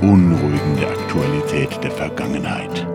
Beunruhigende 0.00 0.86
Aktualität 0.86 1.82
der 1.82 1.90
Vergangenheit. 1.90 2.86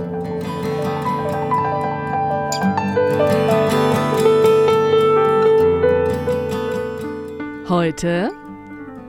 Heute 7.67 8.31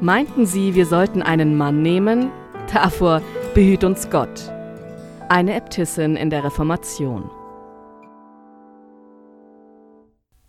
meinten 0.01 0.45
sie, 0.45 0.75
wir 0.75 0.87
sollten 0.87 1.23
einen 1.23 1.57
Mann 1.57 1.83
nehmen, 1.83 2.33
davor 2.73 3.23
behüt 3.55 3.85
uns 3.85 4.11
Gott. 4.11 4.53
Eine 5.29 5.55
Äbtissin 5.55 6.17
in 6.17 6.31
der 6.31 6.43
Reformation. 6.43 7.31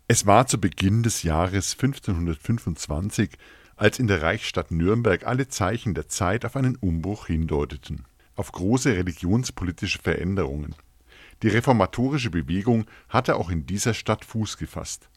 Es 0.08 0.26
war 0.26 0.48
zu 0.48 0.60
Beginn 0.60 1.04
des 1.04 1.22
Jahres 1.22 1.74
1525, 1.80 3.30
als 3.76 3.98
in 3.98 4.06
der 4.06 4.22
Reichsstadt 4.22 4.70
Nürnberg 4.70 5.26
alle 5.26 5.48
Zeichen 5.48 5.94
der 5.94 6.08
Zeit 6.08 6.44
auf 6.44 6.56
einen 6.56 6.76
Umbruch 6.76 7.26
hindeuteten, 7.26 8.04
auf 8.34 8.50
große 8.52 8.96
religionspolitische 8.96 9.98
Veränderungen. 9.98 10.74
Die 11.42 11.48
reformatorische 11.48 12.30
Bewegung 12.30 12.86
hatte 13.08 13.36
auch 13.36 13.50
in 13.50 13.66
dieser 13.66 13.92
Stadt 13.92 14.24
Fuß 14.24 14.56
gefasst. 14.56 15.10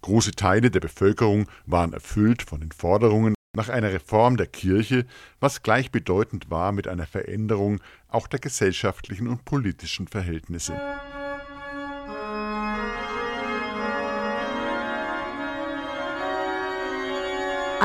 Große 0.00 0.32
Teile 0.32 0.70
der 0.70 0.80
Bevölkerung 0.80 1.48
waren 1.66 1.92
erfüllt 1.92 2.42
von 2.42 2.60
den 2.60 2.72
Forderungen 2.72 3.34
nach 3.54 3.68
einer 3.68 3.92
Reform 3.92 4.36
der 4.36 4.46
Kirche, 4.46 5.06
was 5.40 5.62
gleichbedeutend 5.62 6.50
war 6.50 6.72
mit 6.72 6.88
einer 6.88 7.06
Veränderung 7.06 7.80
auch 8.08 8.26
der 8.26 8.38
gesellschaftlichen 8.38 9.28
und 9.28 9.44
politischen 9.44 10.08
Verhältnisse. 10.08 10.74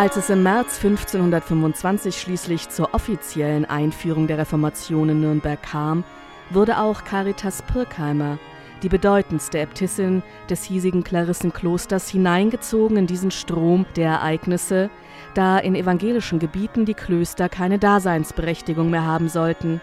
Als 0.02 0.18
es 0.18 0.32
im 0.32 0.42
März 0.42 0.84
1525 0.84 2.20
schließlich 2.20 2.70
zur 2.70 2.96
offiziellen 2.96 3.66
Einführung 3.66 4.26
der 4.26 4.40
Reformation 4.40 5.10
in 5.10 5.22
Nürnberg 5.22 5.62
kam, 5.62 6.04
wurde 6.50 6.80
auch 6.80 7.04
Caritas 7.04 7.62
Pirkheimer, 7.62 8.40
die 8.82 8.90
bedeutendste 8.90 9.60
Äbtissin 9.60 10.24
des 10.50 10.64
hiesigen 10.64 11.04
Klarissenklosters, 11.04 12.10
hineingezogen 12.10 12.98
in 12.98 13.06
diesen 13.06 13.30
Strom 13.30 13.86
der 13.96 14.10
Ereignisse, 14.14 14.90
da 15.36 15.60
in 15.60 15.76
evangelischen 15.76 16.40
Gebieten 16.40 16.86
die 16.86 16.96
Klöster 16.96 17.48
keine 17.48 17.78
Daseinsberechtigung 17.78 18.90
mehr 18.90 19.06
haben 19.06 19.30
sollten. 19.30 19.82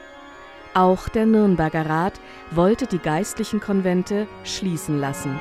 Auch 0.74 1.08
der 1.08 1.26
Nürnberger 1.26 1.88
Rat 1.88 2.14
wollte 2.50 2.88
die 2.88 2.98
geistlichen 2.98 3.60
Konvente 3.60 4.26
schließen 4.42 4.98
lassen. 4.98 5.38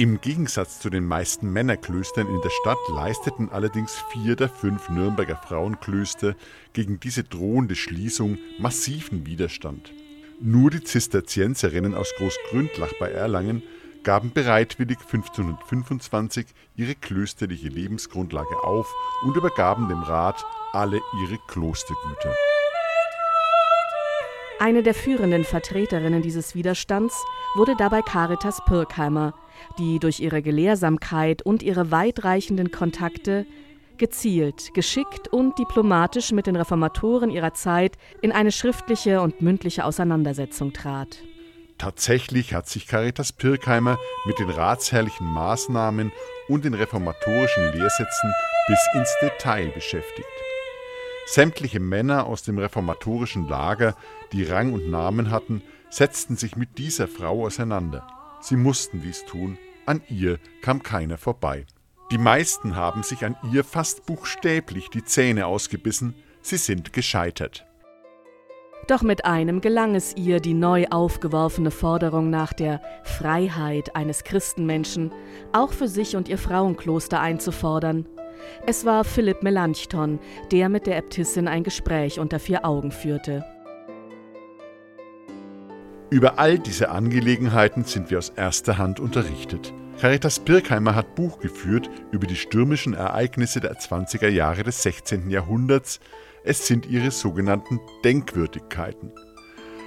Im 0.00 0.18
Gegensatz 0.22 0.80
zu 0.80 0.88
den 0.88 1.04
meisten 1.04 1.52
Männerklöstern 1.52 2.26
in 2.26 2.40
der 2.40 2.48
Stadt 2.48 2.78
leisteten 2.88 3.50
allerdings 3.50 4.02
vier 4.10 4.34
der 4.34 4.48
fünf 4.48 4.88
Nürnberger 4.88 5.36
Frauenklöster 5.36 6.36
gegen 6.72 6.98
diese 7.00 7.22
drohende 7.22 7.74
Schließung 7.74 8.38
massiven 8.58 9.26
Widerstand. 9.26 9.92
Nur 10.40 10.70
die 10.70 10.82
Zisterzienserinnen 10.82 11.94
aus 11.94 12.14
Großgründlach 12.16 12.94
bei 12.98 13.10
Erlangen 13.10 13.62
gaben 14.02 14.32
bereitwillig 14.32 15.00
1525 15.00 16.46
ihre 16.76 16.94
klösterliche 16.94 17.68
Lebensgrundlage 17.68 18.64
auf 18.64 18.90
und 19.22 19.36
übergaben 19.36 19.90
dem 19.90 20.02
Rat 20.02 20.42
alle 20.72 20.98
ihre 21.22 21.36
Klostergüter. 21.46 22.34
Eine 24.60 24.82
der 24.82 24.92
führenden 24.92 25.44
Vertreterinnen 25.44 26.20
dieses 26.20 26.54
Widerstands 26.54 27.24
wurde 27.54 27.76
dabei 27.78 28.02
Caritas 28.02 28.62
Pirkheimer, 28.66 29.32
die 29.78 29.98
durch 29.98 30.20
ihre 30.20 30.42
Gelehrsamkeit 30.42 31.40
und 31.40 31.62
ihre 31.62 31.90
weitreichenden 31.90 32.70
Kontakte 32.70 33.46
gezielt, 33.96 34.74
geschickt 34.74 35.28
und 35.28 35.58
diplomatisch 35.58 36.32
mit 36.32 36.46
den 36.46 36.56
Reformatoren 36.56 37.30
ihrer 37.30 37.54
Zeit 37.54 37.96
in 38.20 38.32
eine 38.32 38.52
schriftliche 38.52 39.22
und 39.22 39.40
mündliche 39.40 39.86
Auseinandersetzung 39.86 40.74
trat. 40.74 41.22
Tatsächlich 41.78 42.52
hat 42.52 42.68
sich 42.68 42.86
Caritas 42.86 43.32
Pirkheimer 43.32 43.98
mit 44.26 44.38
den 44.38 44.50
ratsherrlichen 44.50 45.26
Maßnahmen 45.26 46.12
und 46.48 46.66
den 46.66 46.74
reformatorischen 46.74 47.72
Lehrsätzen 47.72 48.30
bis 48.68 48.78
ins 48.92 49.16
Detail 49.22 49.68
beschäftigt. 49.68 50.28
Sämtliche 51.26 51.80
Männer 51.80 52.26
aus 52.26 52.42
dem 52.42 52.58
reformatorischen 52.58 53.48
Lager, 53.48 53.94
die 54.32 54.44
Rang 54.44 54.72
und 54.72 54.90
Namen 54.90 55.30
hatten, 55.30 55.62
setzten 55.90 56.36
sich 56.36 56.56
mit 56.56 56.78
dieser 56.78 57.08
Frau 57.08 57.44
auseinander. 57.44 58.06
Sie 58.40 58.56
mussten 58.56 59.02
dies 59.02 59.24
tun, 59.26 59.58
an 59.86 60.02
ihr 60.08 60.38
kam 60.62 60.82
keiner 60.82 61.18
vorbei. 61.18 61.66
Die 62.10 62.18
meisten 62.18 62.74
haben 62.74 63.02
sich 63.02 63.24
an 63.24 63.36
ihr 63.52 63.62
fast 63.62 64.06
buchstäblich 64.06 64.88
die 64.88 65.04
Zähne 65.04 65.46
ausgebissen, 65.46 66.14
sie 66.42 66.56
sind 66.56 66.92
gescheitert. 66.92 67.66
Doch 68.88 69.02
mit 69.02 69.24
einem 69.24 69.60
gelang 69.60 69.94
es 69.94 70.16
ihr, 70.16 70.40
die 70.40 70.54
neu 70.54 70.86
aufgeworfene 70.90 71.70
Forderung 71.70 72.30
nach 72.30 72.52
der 72.52 72.80
Freiheit 73.04 73.94
eines 73.94 74.24
Christenmenschen 74.24 75.12
auch 75.52 75.72
für 75.72 75.86
sich 75.86 76.16
und 76.16 76.28
ihr 76.28 76.38
Frauenkloster 76.38 77.20
einzufordern. 77.20 78.06
Es 78.66 78.84
war 78.84 79.04
Philipp 79.04 79.42
Melanchthon, 79.42 80.18
der 80.52 80.68
mit 80.68 80.86
der 80.86 80.96
Äbtissin 80.96 81.48
ein 81.48 81.64
Gespräch 81.64 82.18
unter 82.20 82.38
vier 82.38 82.64
Augen 82.64 82.92
führte. 82.92 83.44
Über 86.10 86.38
all 86.38 86.58
diese 86.58 86.90
Angelegenheiten 86.90 87.84
sind 87.84 88.10
wir 88.10 88.18
aus 88.18 88.30
erster 88.30 88.78
Hand 88.78 88.98
unterrichtet. 88.98 89.72
Caritas 90.00 90.40
Birkheimer 90.40 90.94
hat 90.94 91.14
Buch 91.14 91.38
geführt 91.38 91.88
über 92.10 92.26
die 92.26 92.36
stürmischen 92.36 92.94
Ereignisse 92.94 93.60
der 93.60 93.74
20er 93.74 94.28
Jahre 94.28 94.62
des 94.62 94.82
16. 94.82 95.30
Jahrhunderts. 95.30 96.00
Es 96.42 96.66
sind 96.66 96.86
ihre 96.86 97.10
sogenannten 97.10 97.80
Denkwürdigkeiten. 98.02 99.12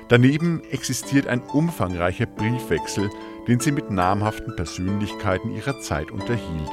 Daneben 0.10 0.62
existiert 0.70 1.28
ein 1.28 1.42
umfangreicher 1.42 2.28
Briefwechsel, 2.28 3.10
den 3.48 3.60
sie 3.60 3.72
mit 3.72 3.90
namhaften 3.90 4.56
Persönlichkeiten 4.56 5.54
ihrer 5.56 5.80
Zeit 5.82 6.12
unterhielt. 6.12 6.72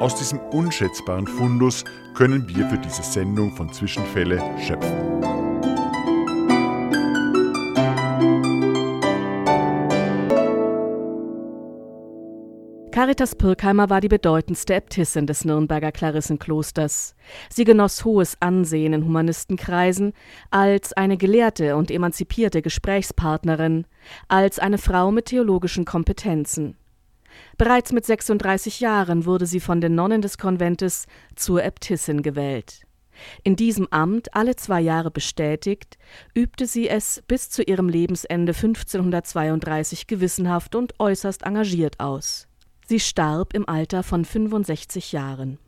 Aus 0.00 0.14
diesem 0.14 0.38
unschätzbaren 0.52 1.26
Fundus 1.26 1.84
können 2.14 2.48
wir 2.48 2.68
für 2.68 2.78
diese 2.78 3.02
Sendung 3.02 3.50
von 3.56 3.72
Zwischenfälle 3.72 4.40
schöpfen. 4.64 5.18
Caritas 12.92 13.34
Pirkheimer 13.34 13.90
war 13.90 14.00
die 14.00 14.08
bedeutendste 14.08 14.74
Äbtissin 14.74 15.26
des 15.26 15.44
Nürnberger 15.44 15.90
Klarissenklosters. 15.90 17.16
Sie 17.48 17.64
genoss 17.64 18.04
hohes 18.04 18.36
Ansehen 18.40 18.92
in 18.92 19.04
Humanistenkreisen 19.04 20.12
als 20.50 20.92
eine 20.92 21.16
gelehrte 21.16 21.76
und 21.76 21.90
emanzipierte 21.90 22.62
Gesprächspartnerin, 22.62 23.84
als 24.28 24.60
eine 24.60 24.78
Frau 24.78 25.10
mit 25.10 25.26
theologischen 25.26 25.84
Kompetenzen. 25.84 26.76
Bereits 27.56 27.92
mit 27.92 28.06
36 28.06 28.80
Jahren 28.80 29.24
wurde 29.24 29.46
sie 29.46 29.60
von 29.60 29.80
den 29.80 29.94
Nonnen 29.94 30.22
des 30.22 30.38
Konventes 30.38 31.06
zur 31.36 31.64
Äbtissin 31.64 32.22
gewählt. 32.22 32.82
In 33.42 33.56
diesem 33.56 33.88
Amt, 33.90 34.34
alle 34.34 34.56
zwei 34.56 34.80
Jahre 34.80 35.10
bestätigt, 35.10 35.98
übte 36.34 36.66
sie 36.66 36.88
es 36.88 37.22
bis 37.26 37.50
zu 37.50 37.62
ihrem 37.62 37.88
Lebensende 37.88 38.52
1532 38.52 40.06
gewissenhaft 40.06 40.74
und 40.74 40.94
äußerst 40.98 41.42
engagiert 41.42 41.98
aus. 41.98 42.46
Sie 42.86 43.00
starb 43.00 43.54
im 43.54 43.68
Alter 43.68 44.02
von 44.02 44.24
65 44.24 45.12
Jahren. 45.12 45.58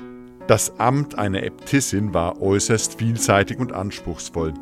Das 0.46 0.78
Amt 0.80 1.18
einer 1.18 1.42
Äbtissin 1.42 2.14
war 2.14 2.40
äußerst 2.40 2.98
vielseitig 2.98 3.58
und 3.58 3.72
anspruchsvoll. 3.72 4.54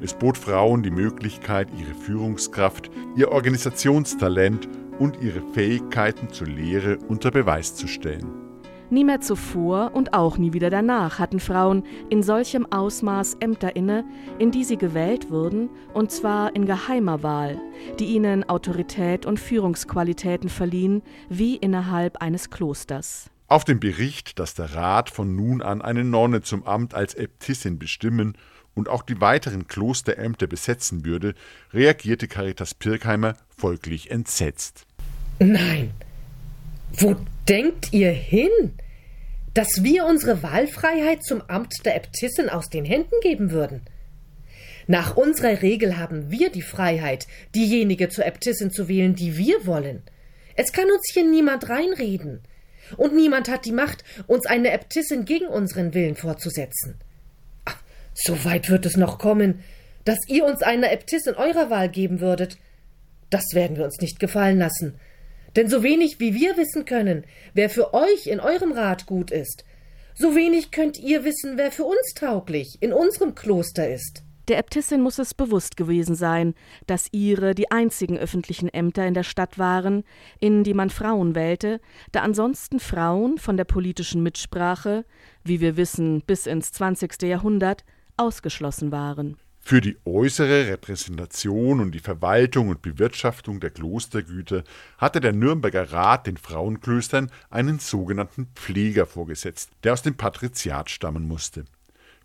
Es 0.00 0.14
bot 0.14 0.38
Frauen 0.38 0.82
die 0.82 0.90
Möglichkeit, 0.90 1.68
ihre 1.78 1.94
Führungskraft, 1.94 2.90
ihr 3.16 3.32
Organisationstalent 3.32 4.68
und 4.98 5.20
ihre 5.20 5.42
Fähigkeiten 5.52 6.30
zur 6.30 6.46
Lehre 6.46 6.98
unter 7.08 7.30
Beweis 7.30 7.74
zu 7.74 7.86
stellen. 7.86 8.44
Nie 8.90 9.04
mehr 9.04 9.20
zuvor 9.20 9.92
und 9.94 10.12
auch 10.12 10.36
nie 10.36 10.52
wieder 10.52 10.70
danach 10.70 11.18
hatten 11.18 11.40
Frauen 11.40 11.84
in 12.10 12.22
solchem 12.22 12.70
Ausmaß 12.70 13.38
Ämter 13.40 13.74
inne, 13.76 14.04
in 14.38 14.50
die 14.50 14.62
sie 14.62 14.76
gewählt 14.76 15.30
wurden, 15.30 15.70
und 15.94 16.12
zwar 16.12 16.54
in 16.54 16.66
geheimer 16.66 17.22
Wahl, 17.22 17.58
die 17.98 18.04
ihnen 18.04 18.48
Autorität 18.48 19.24
und 19.26 19.40
Führungsqualitäten 19.40 20.50
verliehen, 20.50 21.02
wie 21.28 21.56
innerhalb 21.56 22.18
eines 22.18 22.50
Klosters. 22.50 23.30
Auf 23.48 23.64
den 23.64 23.80
Bericht, 23.80 24.38
dass 24.38 24.54
der 24.54 24.74
Rat 24.74 25.10
von 25.10 25.34
nun 25.34 25.62
an 25.62 25.82
eine 25.82 26.04
Nonne 26.04 26.42
zum 26.42 26.64
Amt 26.64 26.94
als 26.94 27.14
Äbtissin 27.14 27.78
bestimmen 27.78 28.36
und 28.74 28.88
auch 28.88 29.02
die 29.02 29.20
weiteren 29.20 29.66
Klosterämter 29.66 30.46
besetzen 30.46 31.04
würde, 31.04 31.34
reagierte 31.72 32.28
Caritas 32.28 32.74
Pirkheimer 32.74 33.36
folglich 33.56 34.10
entsetzt. 34.10 34.86
Nein. 35.38 35.92
Wo 36.92 37.16
denkt 37.48 37.92
ihr 37.92 38.10
hin? 38.10 38.50
Dass 39.52 39.82
wir 39.82 40.04
unsere 40.06 40.42
Wahlfreiheit 40.42 41.22
zum 41.24 41.42
Amt 41.42 41.74
der 41.84 41.96
Äbtissin 41.96 42.48
aus 42.48 42.68
den 42.70 42.84
Händen 42.84 43.14
geben 43.22 43.50
würden? 43.50 43.82
Nach 44.86 45.16
unserer 45.16 45.62
Regel 45.62 45.96
haben 45.96 46.30
wir 46.30 46.50
die 46.50 46.62
Freiheit, 46.62 47.26
diejenige 47.54 48.08
zur 48.10 48.26
Äbtissin 48.26 48.70
zu 48.70 48.88
wählen, 48.88 49.14
die 49.14 49.36
wir 49.36 49.66
wollen. 49.66 50.02
Es 50.56 50.72
kann 50.72 50.90
uns 50.90 51.10
hier 51.12 51.24
niemand 51.24 51.68
reinreden. 51.68 52.42
Und 52.96 53.14
niemand 53.14 53.48
hat 53.48 53.64
die 53.64 53.72
Macht, 53.72 54.04
uns 54.26 54.46
eine 54.46 54.70
Äbtissin 54.70 55.24
gegen 55.24 55.46
unseren 55.46 55.94
Willen 55.94 56.16
vorzusetzen. 56.16 56.96
So 58.14 58.44
weit 58.44 58.70
wird 58.70 58.86
es 58.86 58.96
noch 58.96 59.18
kommen, 59.18 59.62
dass 60.04 60.18
ihr 60.28 60.44
uns 60.44 60.62
eine 60.62 60.90
Äbtissin 60.90 61.34
eurer 61.34 61.70
Wahl 61.70 61.88
geben 61.88 62.20
würdet. 62.20 62.58
Das 63.30 63.44
werden 63.52 63.76
wir 63.76 63.84
uns 63.84 64.00
nicht 64.00 64.20
gefallen 64.20 64.58
lassen. 64.58 64.98
Denn 65.56 65.68
so 65.68 65.82
wenig 65.82 66.20
wie 66.20 66.34
wir 66.34 66.56
wissen 66.56 66.84
können, 66.84 67.24
wer 67.52 67.70
für 67.70 67.94
euch 67.94 68.26
in 68.26 68.40
eurem 68.40 68.72
Rat 68.72 69.06
gut 69.06 69.30
ist, 69.30 69.64
so 70.14 70.36
wenig 70.36 70.70
könnt 70.70 70.98
ihr 70.98 71.24
wissen, 71.24 71.56
wer 71.56 71.72
für 71.72 71.84
uns 71.84 72.14
tauglich 72.14 72.78
in 72.80 72.92
unserem 72.92 73.34
Kloster 73.34 73.88
ist. 73.88 74.22
Der 74.48 74.58
Äbtissin 74.58 75.00
muss 75.00 75.18
es 75.18 75.32
bewusst 75.32 75.76
gewesen 75.76 76.14
sein, 76.14 76.54
dass 76.86 77.08
ihre 77.12 77.54
die 77.54 77.70
einzigen 77.70 78.18
öffentlichen 78.18 78.68
Ämter 78.68 79.06
in 79.06 79.14
der 79.14 79.22
Stadt 79.22 79.58
waren, 79.58 80.04
in 80.38 80.64
die 80.64 80.74
man 80.74 80.90
Frauen 80.90 81.34
wählte, 81.34 81.80
da 82.12 82.20
ansonsten 82.20 82.78
Frauen 82.78 83.38
von 83.38 83.56
der 83.56 83.64
politischen 83.64 84.22
Mitsprache, 84.22 85.06
wie 85.44 85.60
wir 85.60 85.78
wissen, 85.78 86.20
bis 86.20 86.46
ins 86.46 86.72
20. 86.72 87.22
Jahrhundert 87.22 87.84
ausgeschlossen 88.16 88.92
waren. 88.92 89.36
Für 89.66 89.80
die 89.80 89.96
äußere 90.04 90.66
Repräsentation 90.68 91.80
und 91.80 91.92
die 91.92 92.00
Verwaltung 92.00 92.68
und 92.68 92.82
Bewirtschaftung 92.82 93.60
der 93.60 93.70
Klostergüter 93.70 94.62
hatte 94.98 95.20
der 95.20 95.32
Nürnberger 95.32 95.90
Rat 95.90 96.26
den 96.26 96.36
Frauenklöstern 96.36 97.30
einen 97.48 97.78
sogenannten 97.78 98.48
Pfleger 98.54 99.06
vorgesetzt, 99.06 99.70
der 99.82 99.94
aus 99.94 100.02
dem 100.02 100.18
Patriziat 100.18 100.90
stammen 100.90 101.26
musste. 101.26 101.64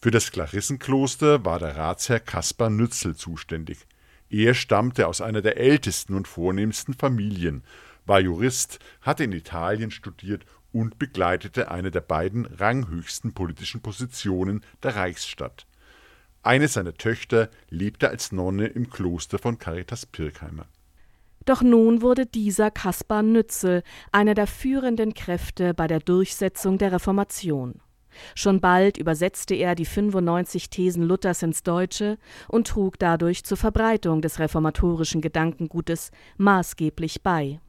Für 0.01 0.11
das 0.11 0.31
Klarissenkloster 0.31 1.45
war 1.45 1.59
der 1.59 1.77
Ratsherr 1.77 2.19
Kaspar 2.19 2.69
Nützel 2.69 3.15
zuständig. 3.15 3.85
Er 4.29 4.53
stammte 4.53 5.07
aus 5.07 5.21
einer 5.21 5.41
der 5.41 5.57
ältesten 5.57 6.15
und 6.15 6.27
vornehmsten 6.27 6.93
Familien, 6.93 7.63
war 8.05 8.19
Jurist, 8.19 8.79
hatte 9.01 9.23
in 9.23 9.31
Italien 9.31 9.91
studiert 9.91 10.45
und 10.73 10.99
begleitete 10.99 11.71
eine 11.71 11.89
der 11.89 12.01
beiden 12.01 12.45
ranghöchsten 12.45 13.33
politischen 13.33 13.81
Positionen 13.81 14.65
der 14.83 14.97
Reichsstadt. 14.97 15.65
Eine 16.41 16.67
seiner 16.67 16.93
Töchter 16.93 17.49
lebte 17.69 18.09
als 18.09 18.31
Nonne 18.31 18.67
im 18.67 18.89
Kloster 18.89 19.39
von 19.39 19.59
Caritas 19.59 20.05
Pirkheimer. 20.05 20.65
Doch 21.45 21.61
nun 21.61 22.01
wurde 22.01 22.25
dieser 22.25 22.71
Kaspar 22.71 23.23
Nützel 23.23 23.83
einer 24.11 24.35
der 24.35 24.47
führenden 24.47 25.13
Kräfte 25.13 25.73
bei 25.73 25.87
der 25.87 25.99
Durchsetzung 25.99 26.77
der 26.77 26.91
Reformation. 26.91 27.81
Schon 28.35 28.59
bald 28.59 28.97
übersetzte 28.97 29.55
er 29.55 29.75
die 29.75 29.85
95 29.85 30.69
Thesen 30.69 31.03
Luthers 31.03 31.43
ins 31.43 31.63
Deutsche 31.63 32.17
und 32.47 32.67
trug 32.67 32.97
dadurch 32.99 33.43
zur 33.43 33.57
Verbreitung 33.57 34.21
des 34.21 34.39
reformatorischen 34.39 35.21
Gedankengutes 35.21 36.11
maßgeblich 36.37 37.21
bei. 37.23 37.59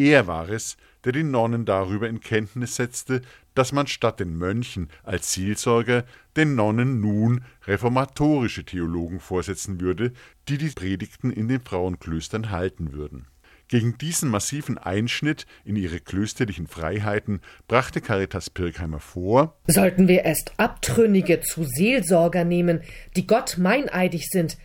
Er 0.00 0.26
war 0.26 0.48
es, 0.48 0.78
der 1.04 1.12
die 1.12 1.22
Nonnen 1.22 1.66
darüber 1.66 2.08
in 2.08 2.20
Kenntnis 2.20 2.76
setzte, 2.76 3.20
dass 3.54 3.70
man 3.72 3.86
statt 3.86 4.18
den 4.18 4.34
Mönchen 4.34 4.88
als 5.02 5.34
Seelsorger 5.34 6.06
den 6.38 6.54
Nonnen 6.54 7.02
nun 7.02 7.44
reformatorische 7.66 8.64
Theologen 8.64 9.20
vorsetzen 9.20 9.78
würde, 9.78 10.14
die 10.48 10.56
die 10.56 10.70
Predigten 10.70 11.30
in 11.30 11.48
den 11.48 11.60
Frauenklöstern 11.60 12.48
halten 12.48 12.94
würden. 12.94 13.26
Gegen 13.68 13.98
diesen 13.98 14.30
massiven 14.30 14.78
Einschnitt 14.78 15.44
in 15.66 15.76
ihre 15.76 16.00
klösterlichen 16.00 16.66
Freiheiten 16.66 17.42
brachte 17.68 18.00
Caritas 18.00 18.48
Pirkheimer 18.48 19.00
vor, 19.00 19.58
sollten 19.66 20.08
wir 20.08 20.24
erst 20.24 20.54
Abtrünnige 20.56 21.42
zu 21.42 21.64
Seelsorger 21.64 22.44
nehmen, 22.44 22.80
die 23.16 23.26
Gott 23.26 23.58
meineidig 23.58 24.28
sind, 24.30 24.56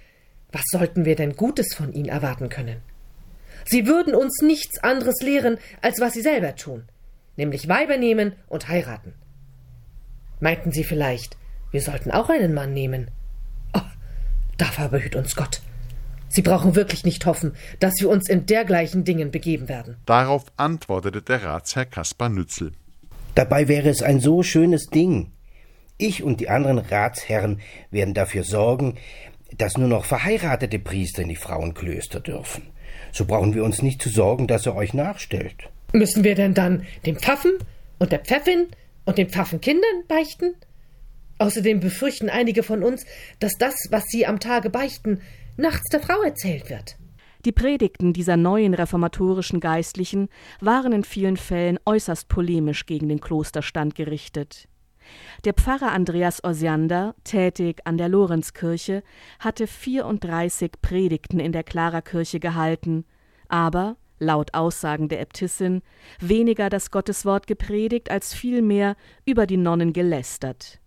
was 0.53 0.63
sollten 0.71 1.03
wir 1.03 1.17
denn 1.17 1.35
Gutes 1.35 1.75
von 1.75 1.91
ihnen 1.91 2.07
erwarten 2.07 2.47
können? 2.47 2.77
Sie 3.65 3.87
würden 3.87 4.13
uns 4.13 4.41
nichts 4.41 4.83
anderes 4.83 5.21
lehren, 5.21 5.57
als 5.81 5.99
was 5.99 6.13
sie 6.13 6.21
selber 6.21 6.55
tun, 6.55 6.83
nämlich 7.35 7.67
Weiber 7.67 7.97
nehmen 7.97 8.33
und 8.47 8.67
heiraten. 8.67 9.13
Meinten 10.39 10.71
Sie 10.71 10.83
vielleicht, 10.83 11.37
wir 11.71 11.81
sollten 11.81 12.11
auch 12.11 12.29
einen 12.29 12.53
Mann 12.53 12.73
nehmen? 12.73 13.09
Oh, 13.73 13.81
dafür 14.57 14.89
behüt 14.89 15.15
uns 15.15 15.35
Gott. 15.35 15.61
Sie 16.27 16.41
brauchen 16.41 16.75
wirklich 16.75 17.05
nicht 17.05 17.25
hoffen, 17.25 17.53
dass 17.79 17.93
wir 17.99 18.09
uns 18.09 18.29
in 18.29 18.45
dergleichen 18.45 19.05
Dingen 19.05 19.31
begeben 19.31 19.69
werden. 19.69 19.95
Darauf 20.05 20.43
antwortete 20.57 21.21
der 21.21 21.43
Ratsherr 21.43 21.85
Kaspar 21.85 22.29
Nützel. 22.29 22.73
Dabei 23.35 23.67
wäre 23.67 23.89
es 23.89 24.01
ein 24.01 24.19
so 24.19 24.43
schönes 24.43 24.87
Ding. 24.87 25.31
Ich 25.97 26.23
und 26.23 26.41
die 26.41 26.49
anderen 26.49 26.79
Ratsherren 26.79 27.61
werden 27.89 28.13
dafür 28.13 28.43
sorgen, 28.43 28.97
dass 29.57 29.77
nur 29.77 29.87
noch 29.87 30.03
verheiratete 30.03 30.79
Priester 30.79 31.21
in 31.21 31.29
die 31.29 31.35
Frauenklöster 31.37 32.19
dürfen. 32.19 32.63
So 33.15 33.23
brauchen 33.23 33.55
wir 33.55 33.63
uns 33.63 33.81
nicht 33.81 34.01
zu 34.01 34.09
sorgen, 34.09 34.45
dass 34.45 34.65
er 34.65 34.75
euch 34.75 34.93
nachstellt. 34.93 35.69
Müssen 35.93 36.25
wir 36.25 36.35
denn 36.35 36.53
dann 36.53 36.85
dem 37.05 37.15
Pfaffen 37.15 37.53
und 37.97 38.11
der 38.11 38.19
Pfäffin 38.19 38.67
und 39.05 39.17
den 39.17 39.29
Pfaffenkindern 39.29 40.03
beichten? 40.09 40.53
Außerdem 41.37 41.79
befürchten 41.79 42.29
einige 42.29 42.61
von 42.61 42.83
uns, 42.83 43.05
dass 43.39 43.53
das, 43.57 43.73
was 43.89 44.03
sie 44.07 44.25
am 44.25 44.41
Tage 44.41 44.69
beichten, 44.69 45.21
nachts 45.55 45.89
der 45.93 46.01
Frau 46.01 46.21
erzählt 46.23 46.69
wird. 46.69 46.97
Die 47.45 47.53
Predigten 47.53 48.11
dieser 48.11 48.35
neuen 48.35 48.73
reformatorischen 48.73 49.61
Geistlichen 49.61 50.27
waren 50.59 50.91
in 50.91 51.05
vielen 51.05 51.37
Fällen 51.37 51.79
äußerst 51.85 52.27
polemisch 52.27 52.85
gegen 52.85 53.07
den 53.07 53.21
Klosterstand 53.21 53.95
gerichtet. 53.95 54.67
Der 55.43 55.53
Pfarrer 55.53 55.91
Andreas 55.91 56.43
Osiander, 56.43 57.15
tätig 57.23 57.81
an 57.85 57.97
der 57.97 58.09
Lorenzkirche, 58.09 59.03
hatte 59.39 59.67
34 59.67 60.73
Predigten 60.81 61.39
in 61.39 61.51
der 61.51 61.63
Klarerkirche 61.63 62.39
gehalten, 62.39 63.05
aber, 63.47 63.97
laut 64.19 64.53
Aussagen 64.53 65.09
der 65.09 65.21
Äbtissin, 65.21 65.81
weniger 66.19 66.69
das 66.69 66.91
Gotteswort 66.91 67.47
gepredigt 67.47 68.09
als 68.09 68.33
vielmehr 68.33 68.95
über 69.25 69.45
die 69.45 69.57
Nonnen 69.57 69.93
gelästert. 69.93 70.79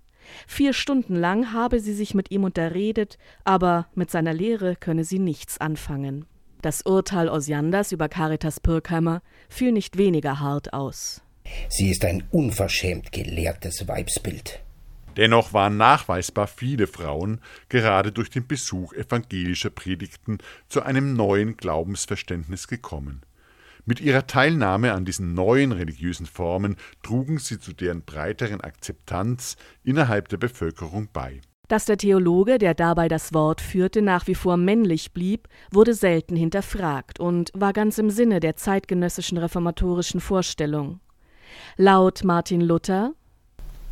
Vier 0.46 0.72
Stunden 0.72 1.16
lang 1.16 1.52
habe 1.52 1.80
sie 1.80 1.94
sich 1.94 2.14
mit 2.14 2.30
ihm 2.30 2.44
unterredet, 2.44 3.18
aber 3.44 3.86
mit 3.94 4.10
seiner 4.10 4.34
Lehre 4.34 4.76
könne 4.76 5.04
sie 5.04 5.18
nichts 5.18 5.58
anfangen. 5.58 6.26
Das 6.60 6.82
Urteil 6.82 7.28
Osianders 7.28 7.92
über 7.92 8.08
Caritas 8.08 8.60
Pirkheimer 8.60 9.22
fiel 9.48 9.72
nicht 9.72 9.96
weniger 9.96 10.40
hart 10.40 10.72
aus. 10.72 11.22
Sie 11.68 11.90
ist 11.90 12.04
ein 12.04 12.24
unverschämt 12.30 13.12
gelehrtes 13.12 13.86
Weibsbild. 13.86 14.60
Dennoch 15.16 15.52
waren 15.52 15.76
nachweisbar 15.76 16.46
viele 16.46 16.86
Frauen, 16.86 17.40
gerade 17.68 18.12
durch 18.12 18.30
den 18.30 18.46
Besuch 18.46 18.92
evangelischer 18.92 19.70
Predigten, 19.70 20.38
zu 20.68 20.82
einem 20.82 21.14
neuen 21.14 21.56
Glaubensverständnis 21.56 22.68
gekommen. 22.68 23.22
Mit 23.84 24.00
ihrer 24.00 24.26
Teilnahme 24.26 24.92
an 24.92 25.04
diesen 25.04 25.34
neuen 25.34 25.72
religiösen 25.72 26.26
Formen 26.26 26.76
trugen 27.02 27.38
sie 27.38 27.58
zu 27.58 27.72
deren 27.72 28.02
breiteren 28.02 28.60
Akzeptanz 28.60 29.56
innerhalb 29.82 30.28
der 30.28 30.36
Bevölkerung 30.36 31.08
bei. 31.12 31.40
Dass 31.68 31.86
der 31.86 31.96
Theologe, 31.96 32.58
der 32.58 32.74
dabei 32.74 33.08
das 33.08 33.34
Wort 33.34 33.60
führte, 33.60 34.02
nach 34.02 34.26
wie 34.26 34.34
vor 34.34 34.56
männlich 34.56 35.12
blieb, 35.12 35.48
wurde 35.72 35.94
selten 35.94 36.36
hinterfragt 36.36 37.18
und 37.18 37.50
war 37.54 37.72
ganz 37.72 37.98
im 37.98 38.10
Sinne 38.10 38.40
der 38.40 38.56
zeitgenössischen 38.56 39.36
reformatorischen 39.36 40.20
Vorstellung. 40.20 41.00
Laut 41.76 42.24
Martin 42.24 42.60
Luther 42.60 43.12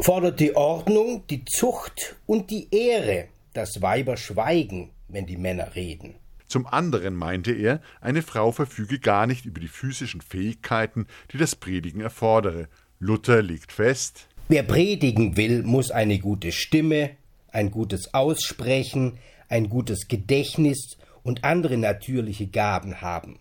fordert 0.01 0.41
die 0.41 0.55
Ordnung, 0.55 1.25
die 1.29 1.45
Zucht 1.45 2.17
und 2.27 2.51
die 2.51 2.69
Ehre, 2.75 3.29
dass 3.55 3.81
Weiber 3.81 4.17
schweigen, 4.17 4.91
wenn 5.09 5.27
die 5.27 5.37
Männer 5.37 5.75
reden. 5.75 6.17
Zum 6.49 6.67
anderen 6.67 7.17
meinte 7.17 7.53
er, 7.53 7.81
eine 8.01 8.23
Frau 8.23 8.53
verfüge 8.53 8.99
gar 8.99 9.27
nicht 9.27 9.47
über 9.47 9.61
die 9.61 9.69
physischen 9.69 10.21
Fähigkeiten, 10.21 11.07
die 11.33 11.39
das 11.39 11.57
Predigen 11.57 12.01
erfordere. 12.01 12.69
Luther 12.99 13.43
legt 13.43 13.73
fest 13.73 14.29
Wer 14.49 14.63
predigen 14.63 15.37
will, 15.37 15.65
muss 15.65 15.91
eine 15.91 16.21
gute 16.21 16.53
Stimme, 16.53 17.11
ein 17.51 17.73
gutes 17.73 18.15
Aussprechen, 18.15 19.19
ein 19.49 19.69
gutes 19.69 20.07
Gedächtnis 20.07 20.99
und 21.25 21.43
andere 21.43 21.77
natürliche 21.77 22.47
Gaben 22.47 23.01
haben. 23.01 23.41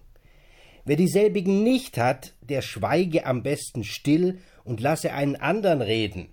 Wer 0.85 0.97
dieselbigen 0.97 1.63
nicht 1.63 1.97
hat, 1.97 2.33
der 2.41 2.61
schweige 2.61 3.25
am 3.25 3.41
besten 3.41 3.83
still 3.83 4.37
und 4.63 4.79
lasse 4.79 5.13
einen 5.13 5.35
anderen 5.35 5.81
reden. 5.81 6.29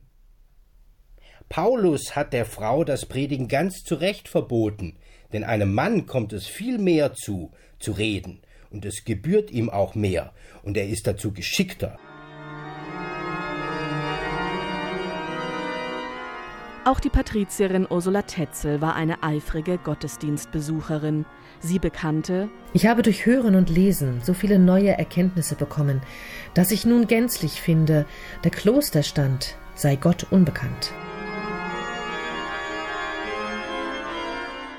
Paulus 1.49 2.15
hat 2.15 2.35
der 2.35 2.45
Frau 2.45 2.85
das 2.85 3.07
Predigen 3.07 3.49
ganz 3.49 3.83
zu 3.83 3.95
Recht 3.95 4.29
verboten, 4.29 4.99
denn 5.33 5.43
einem 5.43 5.73
Mann 5.73 6.05
kommt 6.05 6.35
es 6.35 6.47
viel 6.47 6.77
mehr 6.79 7.15
zu, 7.15 7.51
zu 7.79 7.93
reden, 7.93 8.43
und 8.71 8.85
es 8.85 9.05
gebührt 9.05 9.51
ihm 9.51 9.71
auch 9.71 9.95
mehr, 9.95 10.33
und 10.63 10.77
er 10.77 10.87
ist 10.87 11.07
dazu 11.07 11.33
geschickter. 11.33 11.99
Auch 16.85 17.01
die 17.01 17.11
Patrizierin 17.11 17.87
Ursula 17.89 18.23
Tetzel 18.23 18.81
war 18.81 18.97
eine 18.97 19.23
eifrige 19.23 19.79
Gottesdienstbesucherin. 19.79 21.25
Sie 21.65 21.79
bekannte 21.79 22.49
Ich 22.73 22.87
habe 22.87 23.03
durch 23.03 23.25
Hören 23.25 23.55
und 23.55 23.71
Lesen 23.71 24.21
so 24.25 24.35
viele 24.35 24.59
neue 24.59 24.99
Erkenntnisse 24.99 25.55
bekommen, 25.55 26.01
dass 26.55 26.73
ich 26.73 26.85
nun 26.85 27.07
gänzlich 27.07 27.61
finde, 27.61 28.05
der 28.43 28.51
Klosterstand 28.51 29.55
sei 29.77 29.95
Gott 29.95 30.27
unbekannt. 30.31 30.93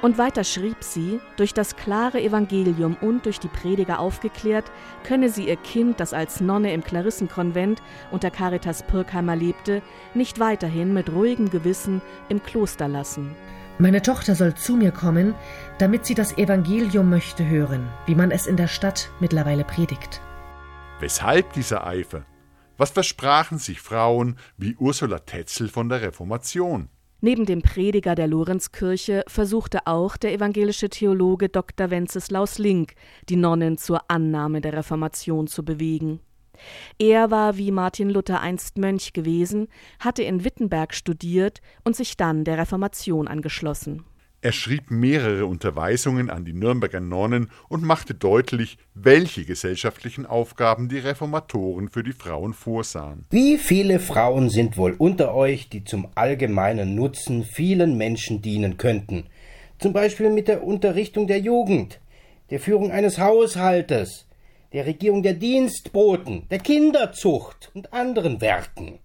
Und 0.02 0.18
weiter 0.18 0.44
schrieb 0.44 0.76
sie, 0.82 1.22
durch 1.38 1.54
das 1.54 1.78
klare 1.78 2.22
Evangelium 2.22 2.98
und 3.00 3.26
durch 3.26 3.40
die 3.40 3.48
Prediger 3.48 4.00
aufgeklärt, 4.00 4.70
könne 5.06 5.30
sie 5.30 5.48
ihr 5.48 5.56
Kind, 5.56 6.02
das 6.02 6.12
als 6.12 6.42
Nonne 6.42 6.74
im 6.74 6.84
Klarissenkonvent 6.84 7.82
unter 8.12 8.30
Caritas 8.30 8.84
Pirkheimer 8.84 9.38
lebte, 9.38 9.82
nicht 10.14 10.42
weiterhin 10.42 10.94
mit 10.94 11.10
ruhigem 11.10 11.50
Gewissen 11.50 12.02
im 12.28 12.44
Kloster 12.44 12.90
lassen. 12.90 13.34
Meine 13.80 14.04
Tochter 14.04 14.36
soll 14.36 14.54
zu 14.54 14.76
mir 14.76 14.92
kommen, 14.92 15.34
damit 15.80 16.06
sie 16.06 16.14
das 16.14 16.38
Evangelium 16.38 17.10
möchte 17.10 17.48
hören, 17.48 17.88
wie 18.06 18.14
man 18.14 18.30
es 18.30 18.46
in 18.46 18.56
der 18.56 18.68
Stadt 18.68 19.10
mittlerweile 19.20 19.64
predigt. 19.64 20.22
Weshalb 21.00 21.54
dieser 21.54 21.86
Eifer? 21.86 22.24
Was 22.78 22.92
versprachen 22.92 23.58
sich 23.58 23.82
Frauen 23.82 24.38
wie 24.58 24.76
Ursula 24.76 25.20
Tetzel 25.20 25.70
von 25.70 25.90
der 25.90 26.02
Reformation? 26.02 26.90
Neben 27.22 27.46
dem 27.46 27.62
Prediger 27.62 28.16
der 28.16 28.28
Lorenzkirche 28.28 29.24
versuchte 29.28 29.88
auch 29.88 30.18
der 30.18 30.34
evangelische 30.34 30.90
Theologe 30.90 31.50
Dr. 31.50 31.90
Wenceslaus 31.90 32.58
Link, 32.58 32.94
die 33.30 33.38
Nonnen 33.38 33.78
zur 33.78 34.02
Annahme 34.10 34.62
der 34.62 34.74
Reformation 34.74 35.48
zu 35.48 35.64
bewegen. 35.64 36.20
Er 37.00 37.32
war 37.32 37.58
wie 37.58 37.72
Martin 37.72 38.10
Luther 38.10 38.42
einst 38.42 38.78
Mönch 38.78 39.14
gewesen, 39.14 39.68
hatte 40.00 40.24
in 40.24 40.44
Wittenberg 40.44 40.94
studiert 40.94 41.62
und 41.84 41.96
sich 41.96 42.18
dann 42.18 42.44
der 42.44 42.58
Reformation 42.58 43.28
angeschlossen. 43.28 44.04
Er 44.44 44.52
schrieb 44.52 44.92
mehrere 44.92 45.46
Unterweisungen 45.46 46.30
an 46.30 46.44
die 46.44 46.52
Nürnberger 46.52 47.00
Nonnen 47.00 47.50
und 47.70 47.82
machte 47.82 48.14
deutlich, 48.14 48.78
welche 48.94 49.46
gesellschaftlichen 49.46 50.26
Aufgaben 50.26 50.90
die 50.90 50.98
Reformatoren 50.98 51.88
für 51.88 52.04
die 52.04 52.12
Frauen 52.12 52.54
vorsahen. 52.54 53.24
Wie 53.30 53.58
viele 53.58 54.00
Frauen 54.00 54.50
sind 54.50 54.76
wohl 54.76 54.96
unter 54.98 55.34
euch, 55.34 55.70
die 55.70 55.86
zum 55.86 56.10
allgemeinen 56.16 56.94
Nutzen 56.94 57.46
vielen 57.46 57.96
Menschen 57.98 58.42
dienen 58.42 58.76
könnten? 58.76 59.28
Zum 59.80 59.94
Beispiel 59.94 60.30
mit 60.30 60.50
der 60.50 60.66
Unterrichtung 60.66 61.26
der 61.26 61.40
Jugend, 61.40 62.02
der 62.50 62.60
Führung 62.60 62.92
eines 62.92 63.20
Haushaltes, 63.20 64.28
der 64.74 64.88
Regierung 64.88 65.22
der 65.22 65.36
Dienstboten, 65.36 66.48
der 66.50 66.60
Kinderzucht 66.60 67.72
und 67.76 67.94
anderen 67.94 68.42
Werken. 68.42 69.00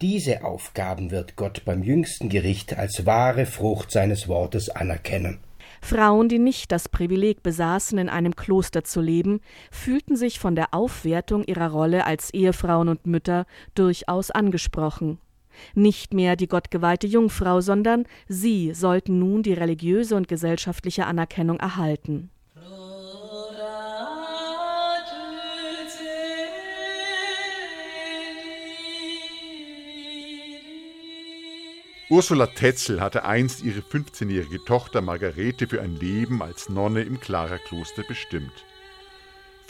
Diese 0.00 0.44
Aufgaben 0.44 1.10
wird 1.10 1.36
Gott 1.36 1.64
beim 1.64 1.82
jüngsten 1.82 2.28
Gericht 2.28 2.78
als 2.78 3.04
wahre 3.04 3.46
Frucht 3.46 3.90
seines 3.90 4.28
Wortes 4.28 4.70
anerkennen. 4.70 5.40
Frauen, 5.82 6.28
die 6.28 6.38
nicht 6.38 6.72
das 6.72 6.88
Privileg 6.88 7.42
besaßen, 7.42 7.98
in 7.98 8.08
einem 8.08 8.34
Kloster 8.34 8.82
zu 8.82 9.00
leben, 9.00 9.40
fühlten 9.70 10.16
sich 10.16 10.38
von 10.38 10.56
der 10.56 10.72
Aufwertung 10.72 11.44
ihrer 11.44 11.70
Rolle 11.70 12.06
als 12.06 12.32
Ehefrauen 12.32 12.88
und 12.88 13.06
Mütter 13.06 13.44
durchaus 13.74 14.30
angesprochen. 14.30 15.18
Nicht 15.74 16.14
mehr 16.14 16.36
die 16.36 16.48
gottgeweihte 16.48 17.06
Jungfrau, 17.06 17.60
sondern 17.60 18.04
sie 18.28 18.72
sollten 18.74 19.18
nun 19.18 19.42
die 19.42 19.52
religiöse 19.52 20.16
und 20.16 20.28
gesellschaftliche 20.28 21.06
Anerkennung 21.06 21.58
erhalten. 21.58 22.30
Ursula 32.10 32.46
Tetzel 32.46 33.02
hatte 33.02 33.26
einst 33.26 33.62
ihre 33.62 33.80
15-jährige 33.80 34.64
Tochter 34.64 35.02
Margarete 35.02 35.68
für 35.68 35.82
ein 35.82 35.94
Leben 35.94 36.42
als 36.42 36.70
Nonne 36.70 37.02
im 37.02 37.20
Klarerkloster 37.20 38.02
bestimmt. 38.02 38.64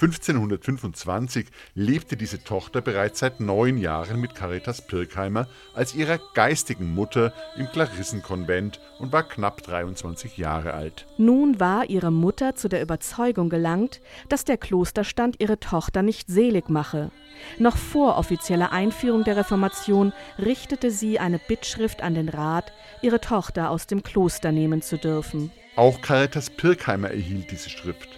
1525 0.01 1.49
lebte 1.75 2.17
diese 2.17 2.45
Tochter 2.45 2.81
bereits 2.81 3.19
seit 3.19 3.41
neun 3.41 3.79
Jahren 3.79 4.21
mit 4.21 4.37
Caritas 4.37 4.87
Pirkheimer 4.87 5.49
als 5.75 5.93
ihrer 5.93 6.21
geistigen 6.35 6.95
Mutter 6.95 7.33
im 7.57 7.67
Klarissenkonvent 7.67 8.81
und 9.01 9.13
war 9.13 9.25
knapp 9.25 9.61
23 9.65 10.37
Jahre 10.37 10.75
alt. 10.75 11.07
Nun 11.17 11.59
war 11.59 11.91
ihre 11.91 12.13
Mutter 12.13 12.55
zu 12.55 12.69
der 12.69 12.81
Überzeugung 12.81 13.49
gelangt, 13.49 14.01
dass 14.29 14.45
der 14.45 14.57
Klosterstand 14.57 15.41
ihre 15.41 15.59
Tochter 15.59 16.03
nicht 16.03 16.29
selig 16.29 16.69
mache. 16.69 17.11
Noch 17.59 17.77
vor 17.77 18.19
offizieller 18.19 18.71
Einführung 18.71 19.25
der 19.25 19.37
Reformation 19.37 20.13
richtete 20.39 20.93
sie 20.93 21.19
eine 21.19 21.41
Bittschrift 21.41 22.03
an 22.03 22.15
den 22.15 22.29
Rat, 22.29 22.73
ihre 23.03 23.21
Tochter 23.21 23.71
aus 23.71 23.89
dem 23.89 24.05
Kloster 24.05 24.53
nehmen 24.53 24.81
zu 24.81 24.97
dürfen. 24.97 25.51
Auch 25.75 26.01
Caritas 26.03 26.51
Pirkheimer 26.51 27.11
erhielt 27.11 27.51
diese 27.51 27.71
Schrift. 27.71 28.18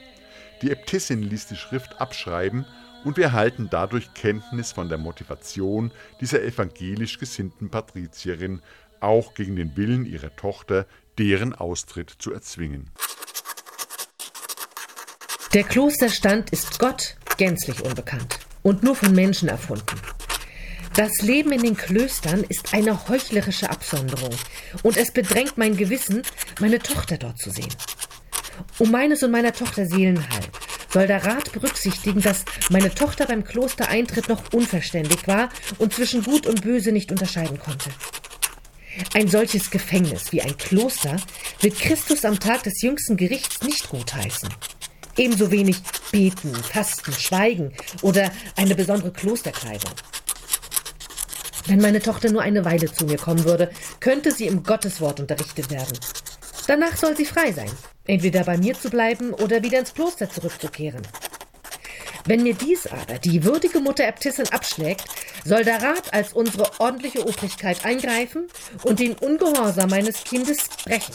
Die 0.63 0.71
Äbtissin 0.71 1.23
ließ 1.23 1.47
die 1.47 1.57
Schrift 1.57 2.01
abschreiben 2.01 2.67
und 3.05 3.17
wir 3.17 3.25
erhalten 3.25 3.69
dadurch 3.71 4.13
Kenntnis 4.15 4.73
von 4.73 4.89
der 4.89 4.99
Motivation 4.99 5.91
dieser 6.21 6.43
evangelisch 6.43 7.19
gesinnten 7.19 7.71
Patrizierin, 7.71 8.61
auch 9.01 9.35
gegen 9.35 9.57
den 9.57 9.77
Willen 9.77 10.05
ihrer 10.05 10.35
Tochter 10.37 10.87
deren 11.19 11.55
Austritt 11.55 12.15
zu 12.19 12.33
erzwingen. 12.33 12.91
Der 15.55 15.65
Klosterstand 15.65 16.51
ist 16.51 16.79
Gott 16.79 17.17
gänzlich 17.39 17.83
unbekannt 17.83 18.39
und 18.63 18.83
nur 18.83 18.95
von 18.95 19.15
Menschen 19.15 19.49
erfunden. 19.49 20.01
Das 20.95 21.23
Leben 21.23 21.53
in 21.53 21.63
den 21.63 21.77
Klöstern 21.77 22.45
ist 22.49 22.75
eine 22.75 23.09
heuchlerische 23.09 23.71
Absonderung 23.71 24.35
und 24.83 24.97
es 24.97 25.13
bedrängt 25.13 25.57
mein 25.57 25.77
Gewissen, 25.77 26.23
meine 26.61 26.79
Tochter 26.79 27.17
dort 27.17 27.39
zu 27.39 27.51
sehen. 27.51 27.75
Um 28.81 28.91
meines 28.91 29.23
und 29.23 29.31
meiner 29.31 29.53
Tochter 29.53 29.85
Seelenheil 29.85 30.41
soll 30.89 31.07
der 31.07 31.23
Rat 31.23 31.53
berücksichtigen, 31.53 32.23
dass 32.23 32.47
meine 32.71 32.93
Tochter 32.93 33.27
beim 33.27 33.45
Klostereintritt 33.45 34.31
noch 34.31 34.55
unverständig 34.55 35.29
war 35.29 35.51
und 35.77 35.93
zwischen 35.93 36.25
Gut 36.25 36.47
und 36.47 36.63
Böse 36.63 36.91
nicht 36.91 37.13
unterscheiden 37.13 37.59
konnte. 37.59 37.91
Ein 39.13 39.29
solches 39.29 39.71
Gefängnis 39.71 40.33
wie 40.33 40.41
ein 40.41 40.57
Kloster 40.57 41.17
wird 41.61 41.79
Christus 41.79 42.25
am 42.25 42.41
Tag 42.41 42.63
des 42.63 42.81
jüngsten 42.81 43.19
Gerichts 43.19 43.63
nicht 43.63 43.91
gutheißen. 43.91 44.49
Ebenso 45.19 45.51
wenig 45.51 45.77
beten, 46.11 46.55
fasten, 46.55 47.13
schweigen 47.13 47.75
oder 48.01 48.33
eine 48.57 48.75
besondere 48.75 49.13
Klosterkleidung. 49.13 49.93
Wenn 51.67 51.83
meine 51.83 52.01
Tochter 52.01 52.31
nur 52.31 52.41
eine 52.41 52.65
Weile 52.65 52.91
zu 52.91 53.05
mir 53.05 53.19
kommen 53.19 53.45
würde, 53.45 53.71
könnte 54.01 54.33
sie 54.33 54.47
im 54.47 54.63
Gotteswort 54.63 55.21
unterrichtet 55.21 55.71
werden. 55.71 55.99
Danach 56.67 56.97
soll 56.97 57.15
sie 57.15 57.27
frei 57.27 57.53
sein, 57.53 57.71
entweder 58.11 58.43
bei 58.43 58.59
mir 58.59 58.75
zu 58.75 58.91
bleiben 58.91 59.33
oder 59.33 59.63
wieder 59.63 59.79
ins 59.79 59.95
Kloster 59.95 60.29
zurückzukehren. 60.29 61.03
Wenn 62.27 62.43
mir 62.43 62.55
dies 62.55 62.87
aber 62.89 63.19
die 63.19 63.45
würdige 63.45 63.81
Mutter 63.81 64.05
Äbtissin 64.05 64.49
abschlägt, 64.51 65.05
soll 65.45 65.65
der 65.65 65.81
Rat 65.81 66.13
als 66.13 66.33
unsere 66.33 66.69
ordentliche 66.81 67.27
Obrigkeit 67.27 67.85
eingreifen 67.85 68.49
und 68.83 68.99
den 68.99 69.15
Ungehorsam 69.15 69.91
meines 69.91 70.25
Kindes 70.25 70.69
brechen. 70.85 71.15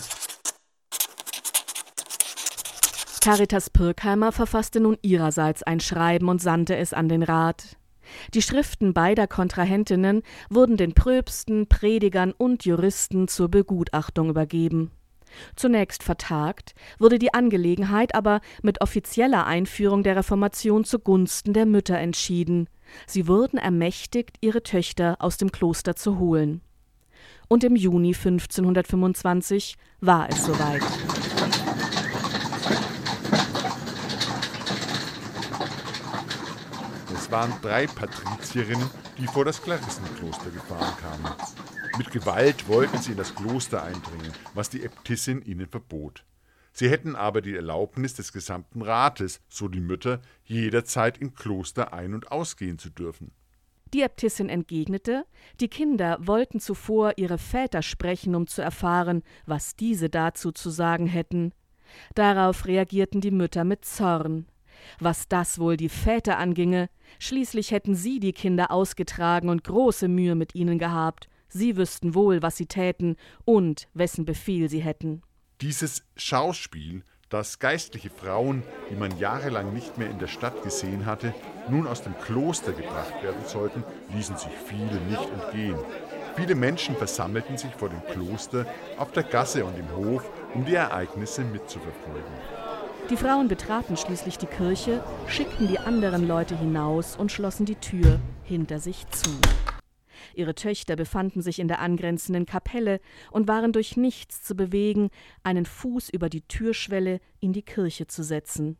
Caritas 3.22 3.70
Pirkheimer 3.70 4.32
verfasste 4.32 4.80
nun 4.80 4.98
ihrerseits 5.02 5.64
ein 5.64 5.80
Schreiben 5.80 6.30
und 6.30 6.42
sandte 6.42 6.78
es 6.78 6.94
an 6.94 7.10
den 7.10 7.24
Rat. 7.24 7.76
Die 8.34 8.42
Schriften 8.42 8.94
beider 8.94 9.28
Kontrahentinnen 9.28 10.22
wurden 10.50 10.78
den 10.78 10.94
Pröpsten, 10.94 11.68
Predigern 11.68 12.32
und 12.32 12.66
Juristen 12.66 13.28
zur 13.28 13.50
Begutachtung 13.50 14.30
übergeben. 14.30 14.92
Zunächst 15.56 16.04
vertagt, 16.04 16.76
wurde 17.00 17.20
die 17.20 17.34
Angelegenheit 17.34 18.16
aber 18.16 18.42
mit 18.62 18.82
offizieller 18.82 19.46
Einführung 19.46 20.04
der 20.04 20.16
Reformation 20.16 20.84
zugunsten 20.84 21.54
der 21.54 21.66
Mütter 21.66 21.98
entschieden. 21.98 22.68
Sie 23.08 23.28
wurden 23.28 23.58
ermächtigt, 23.58 24.38
ihre 24.42 24.64
Töchter 24.64 25.18
aus 25.20 25.38
dem 25.38 25.52
Kloster 25.52 25.96
zu 25.96 26.20
holen. 26.20 26.62
Und 27.48 27.64
im 27.64 27.76
Juni 27.76 28.14
1525 28.14 29.78
war 30.02 30.30
es 30.30 30.46
soweit. 30.46 30.82
Es 37.14 37.32
waren 37.32 37.54
drei 37.62 37.88
Patrizierinnen, 37.88 38.90
die 39.18 39.28
vor 39.28 39.46
das 39.46 39.62
Klarissenkloster 39.62 40.50
gefahren 40.52 40.94
kamen. 41.02 41.65
Mit 41.98 42.12
Gewalt 42.12 42.68
wollten 42.68 42.98
sie 42.98 43.12
in 43.12 43.18
das 43.18 43.34
Kloster 43.34 43.82
eindringen, 43.82 44.34
was 44.54 44.70
die 44.70 44.84
Äbtissin 44.84 45.42
ihnen 45.42 45.68
verbot. 45.68 46.26
Sie 46.74 46.90
hätten 46.90 47.16
aber 47.16 47.42
die 47.42 47.56
Erlaubnis 47.56 48.16
des 48.16 48.34
gesamten 48.34 48.82
Rates, 48.82 49.40
so 49.48 49.70
die 49.70 49.80
Mütter, 49.80 50.22
jederzeit 50.44 51.18
im 51.18 51.34
Kloster 51.34 51.94
ein- 51.94 52.14
und 52.14 52.34
ausgehen 52.34 52.80
zu 52.80 52.90
dürfen. 52.90 53.32
Die 53.94 54.02
Äbtissin 54.02 54.50
entgegnete, 54.50 55.26
die 55.62 55.70
Kinder 55.70 56.18
wollten 56.20 56.60
zuvor 56.60 57.14
ihre 57.16 57.38
Väter 57.38 57.82
sprechen, 57.82 58.36
um 58.36 58.46
zu 58.46 58.62
erfahren, 58.62 59.24
was 59.46 59.78
diese 59.78 60.10
dazu 60.10 60.52
zu 60.52 60.70
sagen 60.70 61.08
hätten. 61.08 61.54
Darauf 62.14 62.66
reagierten 62.66 63.22
die 63.22 63.32
Mütter 63.32 63.64
mit 63.64 63.86
Zorn. 63.86 64.48
Was 65.00 65.30
das 65.30 65.60
wohl 65.60 65.78
die 65.78 65.88
Väter 65.88 66.40
anginge, 66.40 66.90
schließlich 67.20 67.72
hätten 67.72 67.96
sie 67.96 68.20
die 68.20 68.34
Kinder 68.34 68.70
ausgetragen 68.70 69.48
und 69.48 69.64
große 69.64 70.10
Mühe 70.10 70.36
mit 70.36 70.56
ihnen 70.56 70.78
gehabt, 70.78 71.30
sie 71.56 71.78
wüssten 71.78 72.14
wohl, 72.14 72.42
was 72.42 72.58
sie 72.58 72.68
täten 72.68 73.16
und 73.46 73.88
wessen 73.94 74.26
Befehl 74.26 74.70
sie 74.70 74.82
hätten. 74.82 75.22
Dieses 75.62 76.04
Schauspiel, 76.16 77.04
dass 77.30 77.60
geistliche 77.60 78.10
Frauen, 78.10 78.64
die 78.92 78.96
man 78.96 79.18
jahrelang 79.18 79.74
nicht 79.74 79.98
mehr 79.98 80.10
in 80.10 80.20
der 80.20 80.28
Stadt 80.28 80.62
gesehen 80.64 81.06
hatte, 81.06 81.34
nun 81.70 81.88
aus 81.88 82.04
dem 82.04 82.18
Kloster 82.20 82.74
gebracht 82.74 83.24
werden 83.24 83.44
sollten, 83.46 83.84
ließen 84.14 84.38
sich 84.38 84.52
viele 84.68 85.02
nicht 85.10 85.28
entgehen. 85.32 85.78
Viele 86.36 86.56
Menschen 86.56 86.96
versammelten 86.96 87.58
sich 87.58 87.74
vor 87.74 87.90
dem 87.90 88.04
Kloster 88.06 88.66
auf 88.98 89.12
der 89.14 89.24
Gasse 89.24 89.64
und 89.66 89.78
im 89.78 89.90
Hof, 89.96 90.30
um 90.54 90.66
die 90.66 90.76
Ereignisse 90.76 91.44
mitzuverfolgen. 91.46 92.34
Die 93.10 93.18
Frauen 93.18 93.48
betraten 93.48 93.96
schließlich 93.98 94.38
die 94.38 94.48
Kirche, 94.48 95.02
schickten 95.28 95.68
die 95.68 95.80
anderen 95.80 96.28
Leute 96.28 96.58
hinaus 96.58 97.16
und 97.16 97.32
schlossen 97.32 97.66
die 97.66 97.76
Tür 97.76 98.20
hinter 98.44 98.80
sich 98.80 99.08
zu. 99.12 99.30
Ihre 100.34 100.56
Töchter 100.56 100.96
befanden 100.96 101.42
sich 101.42 101.60
in 101.60 101.68
der 101.68 101.80
angrenzenden 101.80 102.46
Kapelle 102.46 103.00
und 103.32 103.48
waren 103.48 103.74
durch 103.74 103.98
nichts 103.98 104.42
zu 104.44 104.56
bewegen, 104.56 105.10
einen 105.44 105.66
Fuß 105.66 106.10
über 106.10 106.30
die 106.30 106.42
Türschwelle 106.42 107.20
in 107.40 107.54
die 107.54 107.64
Kirche 107.64 108.08
zu 108.08 108.24
setzen. 108.24 108.78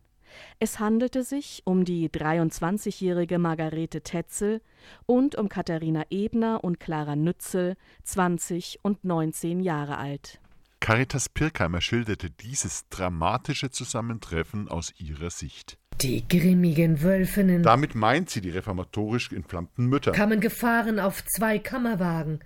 Es 0.58 0.78
handelte 0.78 1.22
sich 1.22 1.62
um 1.64 1.84
die 1.84 2.08
23-jährige 2.08 3.38
Margarete 3.38 4.02
Tetzel 4.02 4.60
und 5.06 5.36
um 5.36 5.48
Katharina 5.48 6.04
Ebner 6.10 6.62
und 6.64 6.80
Clara 6.80 7.16
Nützel, 7.16 7.76
20 8.04 8.80
und 8.82 9.04
19 9.04 9.60
Jahre 9.60 9.98
alt. 9.98 10.40
Caritas 10.80 11.28
Pirkheimer 11.28 11.80
schilderte 11.80 12.30
dieses 12.30 12.88
dramatische 12.88 13.70
Zusammentreffen 13.70 14.68
aus 14.68 14.92
ihrer 14.98 15.30
Sicht. 15.30 15.78
Die 16.02 16.28
grimmigen 16.28 17.00
Wölfinnen. 17.02 17.62
Damit 17.62 17.94
meint 17.94 18.28
sie 18.28 18.42
die 18.42 18.50
reformatorisch 18.50 19.32
entflammten 19.32 19.86
Mütter. 19.86 20.12
Kamen 20.12 20.40
gefahren 20.40 21.00
auf 21.00 21.24
zwei 21.24 21.58
Kammerwagen. 21.58 22.40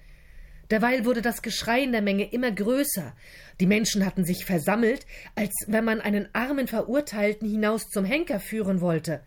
Derweil 0.70 1.04
wurde 1.04 1.20
das 1.20 1.42
Geschrei 1.42 1.82
in 1.82 1.90
der 1.90 2.02
Menge 2.02 2.30
immer 2.30 2.52
größer. 2.52 3.12
Die 3.58 3.66
Menschen 3.66 4.06
hatten 4.06 4.24
sich 4.24 4.44
versammelt, 4.44 5.04
als 5.34 5.52
wenn 5.66 5.84
man 5.84 6.00
einen 6.00 6.28
armen 6.32 6.68
Verurteilten 6.68 7.48
hinaus 7.48 7.88
zum 7.88 8.04
Henker 8.04 8.38
führen 8.38 8.80
wollte. 8.80 9.22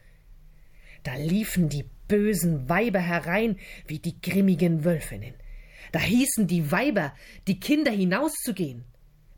Da 1.04 1.16
liefen 1.16 1.68
die 1.68 1.84
bösen 2.08 2.70
Weiber 2.70 3.00
herein 3.00 3.58
wie 3.88 4.00
die 4.00 4.22
grimmigen 4.22 4.86
Wölfinnen. 4.86 5.34
Da 5.92 6.00
hießen 6.00 6.48
die 6.48 6.72
Weiber, 6.72 7.14
die 7.48 7.60
Kinder 7.60 7.92
hinauszugehen. 7.92 8.86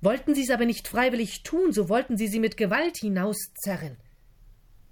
Wollten 0.02 0.36
sie 0.36 0.44
es 0.44 0.52
aber 0.52 0.66
nicht 0.66 0.88
freiwillig 0.88 1.42
tun, 1.42 1.74
so 1.74 1.90
wollten 1.90 2.18
sie 2.18 2.28
sie 2.28 2.40
mit 2.40 2.56
Gewalt 2.56 2.98
hinauszerren. 2.98 3.98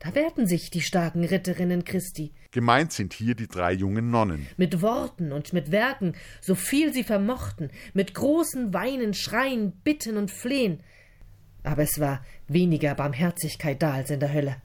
Da 0.03 0.13
wehrten 0.15 0.47
sich 0.47 0.69
die 0.69 0.81
starken 0.81 1.23
Ritterinnen 1.23 1.85
Christi. 1.85 2.33
Gemeint 2.51 2.91
sind 2.91 3.13
hier 3.13 3.35
die 3.35 3.47
drei 3.47 3.71
jungen 3.71 4.11
Nonnen. 4.11 4.47
Mit 4.57 4.81
Worten 4.81 5.31
und 5.31 5.53
mit 5.53 5.71
Werken, 5.71 6.13
so 6.41 6.55
viel 6.55 6.91
sie 6.91 7.05
vermochten, 7.05 7.71
mit 7.93 8.13
großen 8.13 8.73
Weinen, 8.73 9.13
Schreien, 9.13 9.71
Bitten 9.71 10.17
und 10.17 10.29
Flehen. 10.29 10.83
Aber 11.63 11.83
es 11.83 12.01
war 12.01 12.21
weniger 12.49 12.95
Barmherzigkeit 12.95 13.81
da 13.81 13.93
als 13.93 14.09
in 14.09 14.19
der 14.19 14.33
Hölle. 14.33 14.57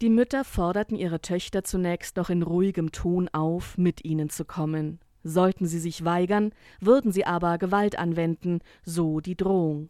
Die 0.00 0.08
Mütter 0.08 0.42
forderten 0.42 0.96
ihre 0.96 1.20
Töchter 1.20 1.62
zunächst 1.62 2.16
noch 2.16 2.28
in 2.28 2.42
ruhigem 2.42 2.90
Ton 2.90 3.28
auf, 3.28 3.78
mit 3.78 4.04
ihnen 4.04 4.28
zu 4.28 4.44
kommen. 4.44 4.98
Sollten 5.22 5.66
sie 5.66 5.78
sich 5.78 6.04
weigern, 6.04 6.52
würden 6.80 7.12
sie 7.12 7.26
aber 7.26 7.58
Gewalt 7.58 7.96
anwenden, 7.96 8.58
so 8.82 9.20
die 9.20 9.36
Drohung. 9.36 9.88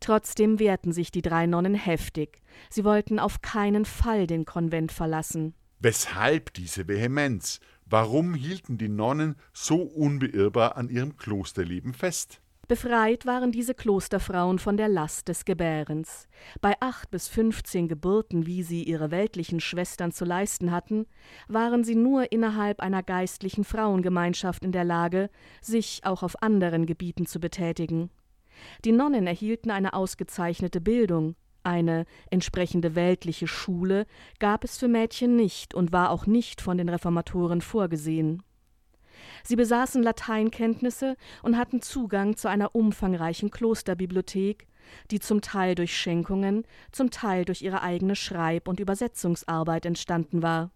Trotzdem 0.00 0.58
wehrten 0.58 0.92
sich 0.92 1.10
die 1.10 1.22
drei 1.22 1.46
Nonnen 1.46 1.74
heftig. 1.74 2.40
Sie 2.70 2.84
wollten 2.84 3.18
auf 3.18 3.42
keinen 3.42 3.84
Fall 3.84 4.26
den 4.26 4.44
Konvent 4.44 4.92
verlassen. 4.92 5.54
Weshalb 5.80 6.52
diese 6.54 6.88
Vehemenz? 6.88 7.60
Warum 7.86 8.34
hielten 8.34 8.78
die 8.78 8.88
Nonnen 8.88 9.36
so 9.52 9.76
unbeirrbar 9.76 10.76
an 10.76 10.88
ihrem 10.88 11.16
Klosterleben 11.16 11.94
fest? 11.94 12.40
Befreit 12.66 13.24
waren 13.24 13.50
diese 13.50 13.72
Klosterfrauen 13.72 14.58
von 14.58 14.76
der 14.76 14.88
Last 14.88 15.28
des 15.28 15.46
Gebärens. 15.46 16.28
Bei 16.60 16.74
acht 16.80 17.10
bis 17.10 17.26
fünfzehn 17.26 17.88
Geburten, 17.88 18.44
wie 18.44 18.62
sie 18.62 18.82
ihre 18.82 19.10
weltlichen 19.10 19.58
Schwestern 19.60 20.12
zu 20.12 20.26
leisten 20.26 20.70
hatten, 20.70 21.06
waren 21.48 21.82
sie 21.82 21.94
nur 21.94 22.30
innerhalb 22.30 22.80
einer 22.80 23.02
geistlichen 23.02 23.64
Frauengemeinschaft 23.64 24.64
in 24.66 24.72
der 24.72 24.84
Lage, 24.84 25.30
sich 25.62 26.00
auch 26.04 26.22
auf 26.22 26.42
anderen 26.42 26.84
Gebieten 26.84 27.24
zu 27.24 27.40
betätigen. 27.40 28.10
Die 28.84 28.92
Nonnen 28.92 29.26
erhielten 29.26 29.70
eine 29.70 29.92
ausgezeichnete 29.94 30.80
Bildung, 30.80 31.36
eine 31.64 32.06
entsprechende 32.30 32.94
weltliche 32.94 33.46
Schule 33.46 34.06
gab 34.38 34.64
es 34.64 34.78
für 34.78 34.88
Mädchen 34.88 35.36
nicht 35.36 35.74
und 35.74 35.92
war 35.92 36.10
auch 36.10 36.26
nicht 36.26 36.62
von 36.62 36.78
den 36.78 36.88
Reformatoren 36.88 37.60
vorgesehen. 37.60 38.42
Sie 39.44 39.56
besaßen 39.56 40.02
Lateinkenntnisse 40.02 41.16
und 41.42 41.58
hatten 41.58 41.82
Zugang 41.82 42.36
zu 42.36 42.48
einer 42.48 42.74
umfangreichen 42.74 43.50
Klosterbibliothek, 43.50 44.66
die 45.10 45.20
zum 45.20 45.42
Teil 45.42 45.74
durch 45.74 45.94
Schenkungen, 45.94 46.64
zum 46.92 47.10
Teil 47.10 47.44
durch 47.44 47.60
ihre 47.60 47.82
eigene 47.82 48.16
Schreib- 48.16 48.68
und 48.68 48.80
Übersetzungsarbeit 48.80 49.84
entstanden 49.84 50.42
war. 50.42 50.70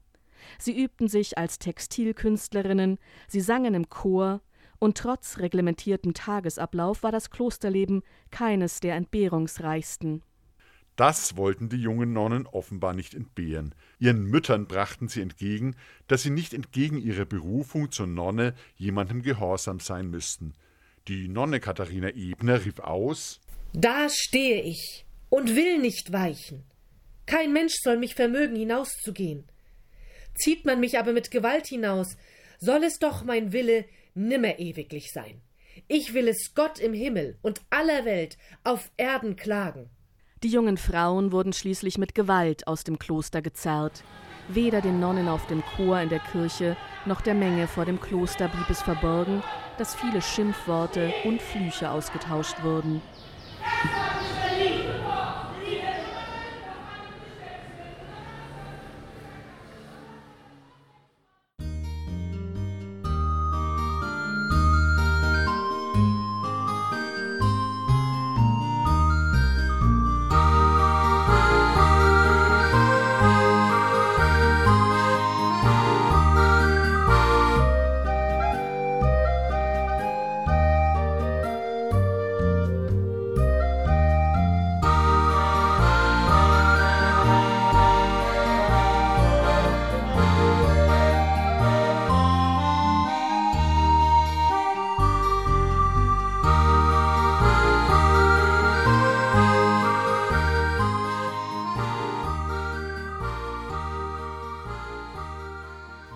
Sie 0.58 0.78
übten 0.78 1.08
sich 1.08 1.38
als 1.38 1.58
Textilkünstlerinnen, 1.58 2.98
sie 3.28 3.40
sangen 3.40 3.74
im 3.74 3.88
Chor, 3.88 4.40
und 4.82 4.98
trotz 4.98 5.38
reglementiertem 5.38 6.12
Tagesablauf 6.12 7.04
war 7.04 7.12
das 7.12 7.30
Klosterleben 7.30 8.02
keines 8.32 8.80
der 8.80 8.96
entbehrungsreichsten. 8.96 10.24
Das 10.96 11.36
wollten 11.36 11.68
die 11.68 11.76
jungen 11.76 12.12
Nonnen 12.12 12.48
offenbar 12.48 12.92
nicht 12.92 13.14
entbehren. 13.14 13.76
Ihren 14.00 14.24
Müttern 14.24 14.66
brachten 14.66 15.06
sie 15.06 15.20
entgegen, 15.22 15.76
dass 16.08 16.24
sie 16.24 16.30
nicht 16.30 16.52
entgegen 16.52 16.98
ihrer 16.98 17.26
Berufung 17.26 17.92
zur 17.92 18.08
Nonne 18.08 18.54
jemandem 18.74 19.22
gehorsam 19.22 19.78
sein 19.78 20.10
müssten. 20.10 20.52
Die 21.06 21.28
Nonne 21.28 21.60
Katharina 21.60 22.08
Ebner 22.08 22.64
rief 22.64 22.80
aus 22.80 23.40
Da 23.72 24.08
stehe 24.10 24.62
ich 24.62 25.06
und 25.30 25.54
will 25.54 25.78
nicht 25.78 26.12
weichen. 26.12 26.64
Kein 27.26 27.52
Mensch 27.52 27.74
soll 27.84 27.98
mich 27.98 28.16
vermögen, 28.16 28.56
hinauszugehen. 28.56 29.44
Zieht 30.34 30.64
man 30.64 30.80
mich 30.80 30.98
aber 30.98 31.12
mit 31.12 31.30
Gewalt 31.30 31.68
hinaus, 31.68 32.16
soll 32.58 32.82
es 32.82 32.98
doch 32.98 33.22
mein 33.22 33.52
Wille 33.52 33.84
nimmer 34.14 34.58
ewiglich 34.58 35.12
sein. 35.12 35.40
Ich 35.88 36.14
will 36.14 36.28
es 36.28 36.54
Gott 36.54 36.78
im 36.78 36.92
Himmel 36.92 37.38
und 37.42 37.60
aller 37.70 38.04
Welt 38.04 38.36
auf 38.64 38.90
Erden 38.96 39.36
klagen. 39.36 39.88
Die 40.42 40.48
jungen 40.48 40.76
Frauen 40.76 41.32
wurden 41.32 41.52
schließlich 41.52 41.98
mit 41.98 42.14
Gewalt 42.14 42.66
aus 42.66 42.84
dem 42.84 42.98
Kloster 42.98 43.42
gezerrt. 43.42 44.02
Weder 44.48 44.80
den 44.80 44.98
Nonnen 44.98 45.28
auf 45.28 45.46
dem 45.46 45.62
Chor 45.62 46.00
in 46.00 46.08
der 46.08 46.18
Kirche 46.18 46.76
noch 47.06 47.20
der 47.20 47.34
Menge 47.34 47.68
vor 47.68 47.84
dem 47.84 48.00
Kloster 48.00 48.48
blieb 48.48 48.68
es 48.68 48.82
verborgen, 48.82 49.42
dass 49.78 49.94
viele 49.94 50.20
Schimpfworte 50.20 51.12
und 51.24 51.40
Flüche 51.40 51.90
ausgetauscht 51.90 52.62
wurden. 52.62 53.00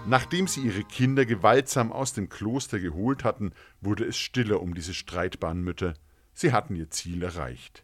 Nachdem 0.09 0.47
sie 0.47 0.61
ihre 0.61 0.85
Kinder 0.85 1.27
gewaltsam 1.27 1.91
aus 1.91 2.13
dem 2.13 2.29
Kloster 2.29 2.79
geholt 2.79 3.25
hatten, 3.25 3.51
wurde 3.81 4.05
es 4.05 4.17
stiller 4.17 4.63
um 4.63 4.73
diese 4.73 4.95
streitbaren 4.95 5.63
Mütter. 5.63 5.95
Sie 6.33 6.53
hatten 6.53 6.77
ihr 6.77 6.91
Ziel 6.91 7.25
erreicht. 7.25 7.83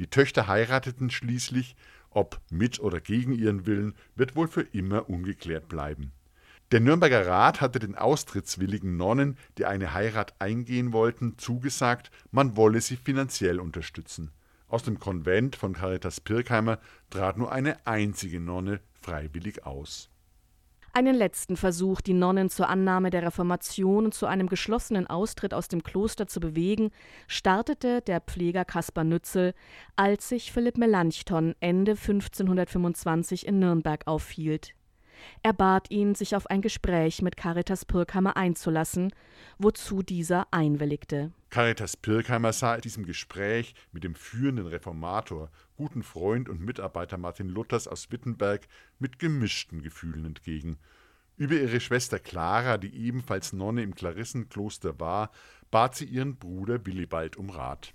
Die 0.00 0.08
Töchter 0.08 0.48
heirateten 0.48 1.10
schließlich, 1.10 1.76
ob 2.10 2.40
mit 2.50 2.80
oder 2.80 3.00
gegen 3.00 3.32
ihren 3.32 3.66
Willen, 3.66 3.94
wird 4.16 4.34
wohl 4.34 4.48
für 4.48 4.62
immer 4.62 5.08
ungeklärt 5.08 5.68
bleiben. 5.68 6.10
Der 6.72 6.80
Nürnberger 6.80 7.24
Rat 7.24 7.60
hatte 7.60 7.78
den 7.78 7.94
austrittswilligen 7.94 8.96
Nonnen, 8.96 9.38
die 9.56 9.66
eine 9.66 9.94
Heirat 9.94 10.34
eingehen 10.40 10.92
wollten, 10.92 11.38
zugesagt, 11.38 12.10
man 12.32 12.56
wolle 12.56 12.80
sie 12.80 12.96
finanziell 12.96 13.60
unterstützen. 13.60 14.32
Aus 14.66 14.82
dem 14.82 14.98
Konvent 14.98 15.54
von 15.54 15.74
Caritas 15.74 16.20
Pirkheimer 16.20 16.80
trat 17.10 17.38
nur 17.38 17.52
eine 17.52 17.86
einzige 17.86 18.40
Nonne 18.40 18.80
freiwillig 19.00 19.64
aus. 19.64 20.10
Einen 20.96 21.16
letzten 21.16 21.56
Versuch, 21.56 22.00
die 22.00 22.12
Nonnen 22.12 22.50
zur 22.50 22.68
Annahme 22.68 23.10
der 23.10 23.24
Reformation 23.24 24.04
und 24.04 24.14
zu 24.14 24.26
einem 24.26 24.48
geschlossenen 24.48 25.08
Austritt 25.08 25.52
aus 25.52 25.66
dem 25.66 25.82
Kloster 25.82 26.28
zu 26.28 26.38
bewegen, 26.38 26.92
startete 27.26 28.00
der 28.00 28.20
Pfleger 28.20 28.64
Caspar 28.64 29.02
Nützel, 29.02 29.54
als 29.96 30.28
sich 30.28 30.52
Philipp 30.52 30.78
Melanchthon 30.78 31.56
Ende 31.58 31.92
1525 31.92 33.44
in 33.44 33.58
Nürnberg 33.58 34.06
aufhielt. 34.06 34.74
Er 35.42 35.52
bat 35.52 35.90
ihn, 35.90 36.14
sich 36.14 36.36
auf 36.36 36.46
ein 36.48 36.62
Gespräch 36.62 37.22
mit 37.22 37.36
Caritas 37.36 37.84
Pirkheimer 37.84 38.36
einzulassen, 38.36 39.12
wozu 39.58 40.04
dieser 40.04 40.46
einwilligte. 40.52 41.32
Caritas 41.54 41.96
Pirkheimer 41.96 42.52
sah 42.52 42.78
diesem 42.78 43.06
Gespräch 43.06 43.76
mit 43.92 44.02
dem 44.02 44.16
führenden 44.16 44.66
Reformator, 44.66 45.52
guten 45.76 46.02
Freund 46.02 46.48
und 46.48 46.60
Mitarbeiter 46.60 47.16
Martin 47.16 47.48
Luthers 47.48 47.86
aus 47.86 48.10
Wittenberg 48.10 48.62
mit 48.98 49.20
gemischten 49.20 49.80
Gefühlen 49.80 50.24
entgegen. 50.24 50.78
Über 51.36 51.54
ihre 51.54 51.78
Schwester 51.78 52.18
Clara, 52.18 52.76
die 52.76 52.92
ebenfalls 52.92 53.52
Nonne 53.52 53.84
im 53.84 53.94
Klarissenkloster 53.94 54.98
war, 54.98 55.30
bat 55.70 55.94
sie 55.94 56.06
ihren 56.06 56.34
Bruder 56.34 56.84
Willibald 56.86 57.36
um 57.36 57.50
Rat. 57.50 57.92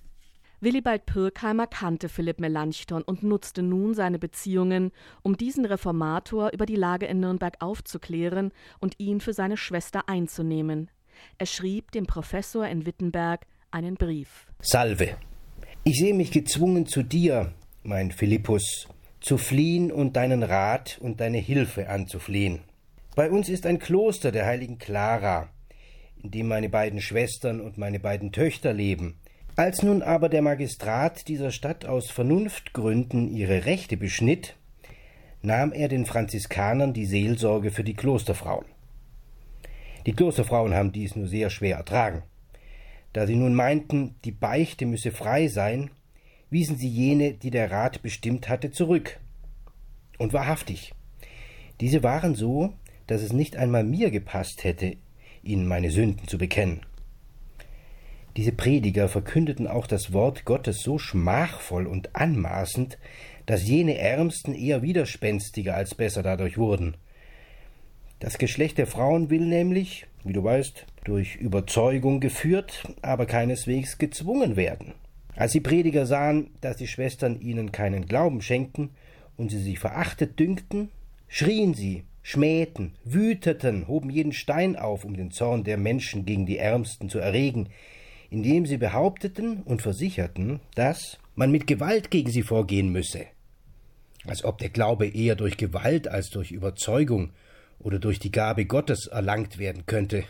Willibald 0.62 1.06
Pirkheimer 1.06 1.68
kannte 1.68 2.08
Philipp 2.08 2.40
Melanchthon 2.40 3.02
und 3.02 3.24
nutzte 3.24 3.62
nun 3.62 3.94
seine 3.94 4.20
Beziehungen, 4.20 4.94
um 5.22 5.36
diesen 5.36 5.66
Reformator 5.66 6.52
über 6.54 6.66
die 6.66 6.78
Lage 6.78 7.08
in 7.08 7.20
Nürnberg 7.20 7.58
aufzuklären 7.60 8.54
und 8.80 8.98
ihn 9.02 9.20
für 9.20 9.34
seine 9.34 9.58
Schwester 9.58 10.08
einzunehmen. 10.08 10.90
Er 11.38 11.46
schrieb 11.46 11.92
dem 11.92 12.06
Professor 12.06 12.68
in 12.68 12.86
Wittenberg 12.86 13.46
einen 13.72 13.96
Brief. 13.96 14.48
Salve. 14.62 15.18
Ich 15.84 15.98
sehe 16.00 16.14
mich 16.14 16.32
gezwungen 16.32 16.86
zu 16.86 17.04
dir, 17.04 17.54
mein 17.84 18.12
Philippus, 18.12 18.88
zu 19.22 19.38
fliehen 19.38 19.92
und 19.92 20.16
deinen 20.16 20.44
Rat 20.44 20.98
und 21.02 21.20
deine 21.20 21.38
Hilfe 21.38 21.90
anzuflehen. 21.90 22.62
Bei 23.16 23.30
uns 23.30 23.50
ist 23.50 23.66
ein 23.66 23.80
Kloster 23.80 24.32
der 24.32 24.46
heiligen 24.46 24.78
Clara, 24.78 25.50
in 26.24 26.32
dem 26.32 26.48
meine 26.48 26.70
beiden 26.70 27.02
Schwestern 27.02 27.60
und 27.62 27.78
meine 27.78 28.00
beiden 28.00 28.32
Töchter 28.32 28.74
leben, 28.74 29.20
als 29.56 29.84
nun 29.84 30.02
aber 30.02 30.30
der 30.30 30.42
Magistrat 30.42 31.28
dieser 31.28 31.52
Stadt 31.52 31.86
aus 31.86 32.12
Vernunftgründen 32.12 33.28
ihre 33.28 33.66
Rechte 33.66 33.98
beschnitt, 33.98 34.56
nahm 35.42 35.72
er 35.72 35.88
den 35.88 36.06
Franziskanern 36.06 36.94
die 36.94 37.06
Seelsorge 37.06 37.72
für 37.72 37.84
die 37.84 37.94
Klosterfrauen. 37.94 38.66
Die 40.10 40.16
Klosterfrauen 40.16 40.74
haben 40.74 40.92
dies 40.92 41.16
nur 41.16 41.28
sehr 41.28 41.52
schwer 41.52 41.78
ertragen. 41.78 42.24
Da 43.14 43.28
sie 43.28 43.36
nun 43.36 43.54
meinten, 43.54 44.16
die 44.26 44.32
Beichte 44.32 44.88
müsse 44.88 45.12
frei 45.12 45.48
sein, 45.48 45.92
wiesen 46.50 46.78
sie 46.78 46.90
jene, 46.90 47.34
die 47.36 47.52
der 47.52 47.70
Rat 47.70 48.02
bestimmt 48.02 48.50
hatte, 48.50 48.72
zurück. 48.72 49.20
Und 50.18 50.34
wahrhaftig, 50.34 50.96
diese 51.80 52.02
waren 52.02 52.34
so, 52.34 52.74
dass 53.06 53.22
es 53.22 53.34
nicht 53.34 53.56
einmal 53.56 53.84
mir 53.84 54.10
gepasst 54.10 54.64
hätte, 54.64 54.96
ihnen 55.44 55.68
meine 55.68 55.92
Sünden 55.92 56.28
zu 56.28 56.40
bekennen. 56.40 56.82
Diese 58.36 58.52
Prediger 58.52 59.10
verkündeten 59.10 59.68
auch 59.68 59.86
das 59.86 60.12
Wort 60.12 60.44
Gottes 60.44 60.82
so 60.82 60.98
schmachvoll 60.98 61.86
und 61.86 62.16
anmaßend, 62.16 62.98
dass 63.46 63.68
jene 63.68 64.00
Ärmsten 64.00 64.56
eher 64.56 64.82
widerspenstiger 64.82 65.76
als 65.76 65.94
besser 65.94 66.24
dadurch 66.24 66.58
wurden. 66.58 66.98
Das 68.20 68.38
Geschlecht 68.38 68.78
der 68.78 68.88
Frauen 68.88 69.30
will 69.30 69.46
nämlich, 69.46 70.06
wie 70.26 70.34
du 70.34 70.44
weißt, 70.44 70.86
durch 71.06 71.38
Überzeugung 71.38 72.20
geführt, 72.20 72.94
aber 73.02 73.26
keineswegs 73.26 73.98
gezwungen 73.98 74.58
werden. 74.58 74.94
Als 75.38 75.54
die 75.54 75.62
Prediger 75.62 76.06
sahen, 76.06 76.50
dass 76.60 76.76
die 76.76 76.88
Schwestern 76.88 77.40
ihnen 77.40 77.72
keinen 77.72 78.06
Glauben 78.08 78.42
schenkten 78.42 78.90
und 79.38 79.52
sie 79.52 79.60
sich 79.60 79.80
verachtet 79.80 80.38
dünkten, 80.38 80.90
schrien 81.30 81.74
sie, 81.74 82.04
schmähten, 82.22 82.96
wüteten, 83.06 83.88
hoben 83.88 84.10
jeden 84.10 84.34
Stein 84.34 84.76
auf, 84.76 85.06
um 85.06 85.16
den 85.16 85.32
Zorn 85.32 85.64
der 85.64 85.78
Menschen 85.78 86.26
gegen 86.26 86.46
die 86.46 86.58
Ärmsten 86.58 87.10
zu 87.10 87.20
erregen, 87.20 87.70
indem 88.30 88.66
sie 88.66 88.78
behaupteten 88.78 89.64
und 89.64 89.82
versicherten, 89.82 90.60
dass 90.76 91.20
man 91.36 91.52
mit 91.52 91.68
Gewalt 91.68 92.12
gegen 92.12 92.30
sie 92.30 92.44
vorgehen 92.44 92.92
müsse, 92.92 93.28
als 94.26 94.44
ob 94.44 94.58
der 94.58 94.70
Glaube 94.70 95.08
eher 95.08 95.38
durch 95.38 95.56
Gewalt 95.56 96.10
als 96.10 96.30
durch 96.30 96.52
Überzeugung 96.52 97.32
oder 97.80 98.00
durch 98.00 98.20
die 98.20 98.32
Gabe 98.32 98.66
Gottes 98.66 99.08
erlangt 99.08 99.58
werden 99.58 99.86
könnte. 99.86 100.26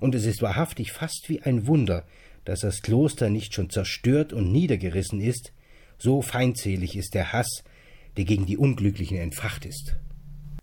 Und 0.00 0.14
es 0.14 0.26
ist 0.26 0.42
wahrhaftig 0.42 0.92
fast 0.92 1.28
wie 1.28 1.42
ein 1.42 1.66
Wunder, 1.66 2.04
dass 2.44 2.60
das 2.60 2.82
Kloster 2.82 3.30
nicht 3.30 3.54
schon 3.54 3.70
zerstört 3.70 4.32
und 4.32 4.52
niedergerissen 4.52 5.20
ist, 5.20 5.52
so 5.98 6.22
feindselig 6.22 6.96
ist 6.96 7.14
der 7.14 7.32
Hass, 7.32 7.62
der 8.16 8.24
gegen 8.24 8.46
die 8.46 8.56
Unglücklichen 8.56 9.18
entfacht 9.18 9.64
ist. 9.64 9.96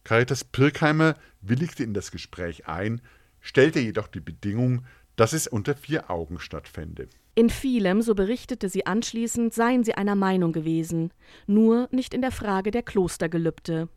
Caritas 0.03 0.43
Pirkheimer 0.43 1.15
willigte 1.41 1.83
in 1.83 1.93
das 1.93 2.11
Gespräch 2.11 2.67
ein, 2.67 3.01
stellte 3.39 3.79
jedoch 3.79 4.07
die 4.07 4.19
Bedingung, 4.19 4.85
dass 5.15 5.33
es 5.33 5.47
unter 5.47 5.75
vier 5.75 6.09
Augen 6.09 6.39
stattfände. 6.39 7.09
In 7.35 7.49
vielem, 7.49 8.01
so 8.01 8.15
berichtete 8.15 8.67
sie 8.69 8.85
anschließend, 8.85 9.53
seien 9.53 9.83
sie 9.83 9.93
einer 9.93 10.15
Meinung 10.15 10.53
gewesen, 10.53 11.11
nur 11.45 11.87
nicht 11.91 12.13
in 12.13 12.21
der 12.21 12.31
Frage 12.31 12.71
der 12.71 12.83
Klostergelübde. 12.83 13.89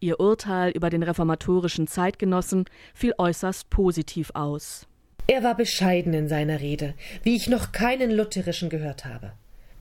Ihr 0.00 0.20
Urteil 0.20 0.70
über 0.70 0.90
den 0.90 1.02
reformatorischen 1.02 1.88
Zeitgenossen 1.88 2.66
fiel 2.94 3.14
äußerst 3.18 3.68
positiv 3.68 4.30
aus. 4.34 4.86
Er 5.26 5.42
war 5.42 5.56
bescheiden 5.56 6.14
in 6.14 6.28
seiner 6.28 6.60
Rede, 6.60 6.94
wie 7.22 7.36
ich 7.36 7.48
noch 7.48 7.72
keinen 7.72 8.10
lutherischen 8.10 8.70
gehört 8.70 9.04
habe. 9.04 9.32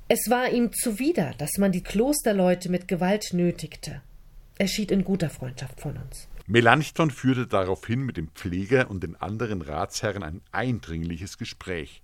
Es 0.10 0.30
war 0.30 0.50
ihm 0.50 0.72
zuwider, 0.74 1.34
dass 1.38 1.58
man 1.58 1.72
die 1.72 1.84
Klosterleute 1.84 2.70
mit 2.70 2.88
Gewalt 2.88 3.34
nötigte. 3.34 4.02
Er 4.58 4.68
schied 4.68 4.92
in 4.92 5.04
guter 5.04 5.30
Freundschaft 5.30 5.80
von 5.80 5.98
uns. 5.98 6.28
Melanchthon 6.48 7.12
führte 7.12 7.46
daraufhin 7.46 8.02
mit 8.02 8.18
dem 8.18 8.30
Pfleger 8.30 8.90
und 8.90 9.04
den 9.04 9.16
anderen 9.18 9.62
Ratsherren 9.62 10.24
ein 10.24 10.42
eindringliches 10.52 11.38
Gespräch. 11.38 12.02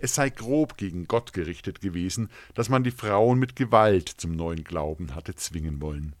Es 0.00 0.14
sei 0.14 0.30
grob 0.30 0.76
gegen 0.78 1.06
Gott 1.06 1.32
gerichtet 1.32 1.80
gewesen, 1.80 2.30
dass 2.54 2.68
man 2.68 2.82
die 2.82 2.90
Frauen 2.90 3.38
mit 3.38 3.54
Gewalt 3.54 4.08
zum 4.08 4.32
neuen 4.32 4.64
Glauben 4.64 5.14
hatte 5.14 5.34
zwingen 5.34 5.80
wollen. 5.80 6.16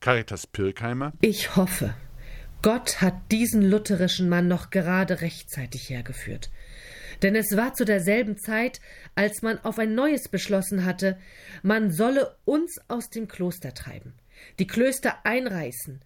Caritas 0.00 0.46
Pirkheimer 0.46 1.12
Ich 1.20 1.56
hoffe, 1.56 1.94
Gott 2.62 3.00
hat 3.00 3.14
diesen 3.30 3.62
lutherischen 3.62 4.28
Mann 4.28 4.48
noch 4.48 4.70
gerade 4.70 5.20
rechtzeitig 5.20 5.90
hergeführt. 5.90 6.50
Denn 7.22 7.34
es 7.34 7.56
war 7.56 7.74
zu 7.74 7.84
derselben 7.84 8.36
Zeit, 8.36 8.80
als 9.14 9.42
man 9.42 9.58
auf 9.64 9.78
ein 9.78 9.94
neues 9.94 10.28
beschlossen 10.28 10.84
hatte, 10.84 11.18
man 11.62 11.90
solle 11.90 12.36
uns 12.44 12.80
aus 12.88 13.10
dem 13.10 13.26
Kloster 13.28 13.74
treiben, 13.74 14.12
die 14.58 14.66
Klöster 14.66 15.16
einreißen 15.24 16.00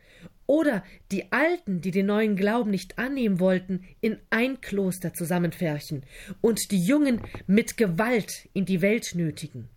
oder 0.47 0.85
die 1.11 1.33
Alten, 1.33 1.81
die 1.81 1.91
den 1.91 2.07
neuen 2.07 2.37
Glauben 2.37 2.71
nicht 2.71 2.99
annehmen 2.99 3.41
wollten, 3.41 3.85
in 4.01 4.19
ein 4.31 4.61
Kloster 4.61 5.15
zusammenfärchen 5.15 6.05
und 6.41 6.71
die 6.71 6.83
Jungen 6.85 7.23
mit 7.47 7.77
Gewalt 7.77 8.49
in 8.53 8.65
die 8.65 8.83
Welt 8.83 9.15
nötigen. 9.15 9.69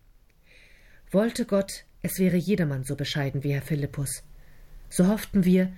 Wollte 1.11 1.45
Gott, 1.45 1.84
es 2.05 2.19
wäre 2.19 2.37
jedermann 2.37 2.83
so 2.83 2.95
bescheiden 2.95 3.43
wie 3.43 3.53
Herr 3.53 3.61
Philippus. 3.61 4.23
So 4.89 5.07
hofften 5.07 5.43
wir, 5.43 5.73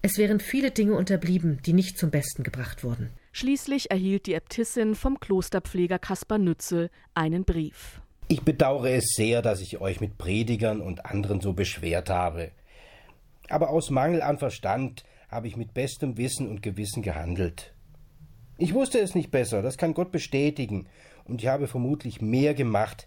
es 0.00 0.16
wären 0.16 0.40
viele 0.40 0.70
Dinge 0.70 0.94
unterblieben, 0.94 1.58
die 1.66 1.74
nicht 1.74 1.98
zum 1.98 2.10
Besten 2.10 2.42
gebracht 2.42 2.82
wurden. 2.84 3.10
Schließlich 3.32 3.90
erhielt 3.90 4.26
die 4.26 4.34
Äbtissin 4.34 4.94
vom 4.94 5.20
Klosterpfleger 5.20 5.98
Kaspar 5.98 6.38
Nützel 6.38 6.90
einen 7.14 7.44
Brief. 7.44 8.00
Ich 8.28 8.42
bedauere 8.42 8.90
es 8.90 9.12
sehr, 9.14 9.42
dass 9.42 9.60
ich 9.60 9.80
euch 9.80 10.00
mit 10.00 10.16
Predigern 10.16 10.80
und 10.80 11.04
anderen 11.04 11.40
so 11.40 11.52
beschwert 11.52 12.08
habe 12.08 12.52
aber 13.52 13.68
aus 13.68 13.90
Mangel 13.90 14.22
an 14.22 14.38
Verstand 14.38 15.04
habe 15.28 15.46
ich 15.46 15.56
mit 15.56 15.74
bestem 15.74 16.16
Wissen 16.16 16.48
und 16.48 16.62
Gewissen 16.62 17.02
gehandelt. 17.02 17.74
Ich 18.56 18.72
wusste 18.72 18.98
es 18.98 19.14
nicht 19.14 19.30
besser, 19.30 19.60
das 19.62 19.76
kann 19.76 19.94
Gott 19.94 20.10
bestätigen, 20.10 20.86
und 21.24 21.42
ich 21.42 21.48
habe 21.48 21.68
vermutlich 21.68 22.20
mehr 22.20 22.54
gemacht, 22.54 23.06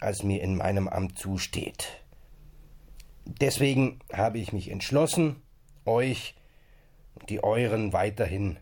als 0.00 0.22
mir 0.22 0.42
in 0.42 0.56
meinem 0.56 0.88
Amt 0.88 1.18
zusteht. 1.18 2.02
Deswegen 3.24 4.00
habe 4.12 4.38
ich 4.38 4.52
mich 4.52 4.70
entschlossen, 4.70 5.36
euch 5.84 6.34
und 7.14 7.28
die 7.30 7.42
euren 7.42 7.92
weiterhin 7.92 8.58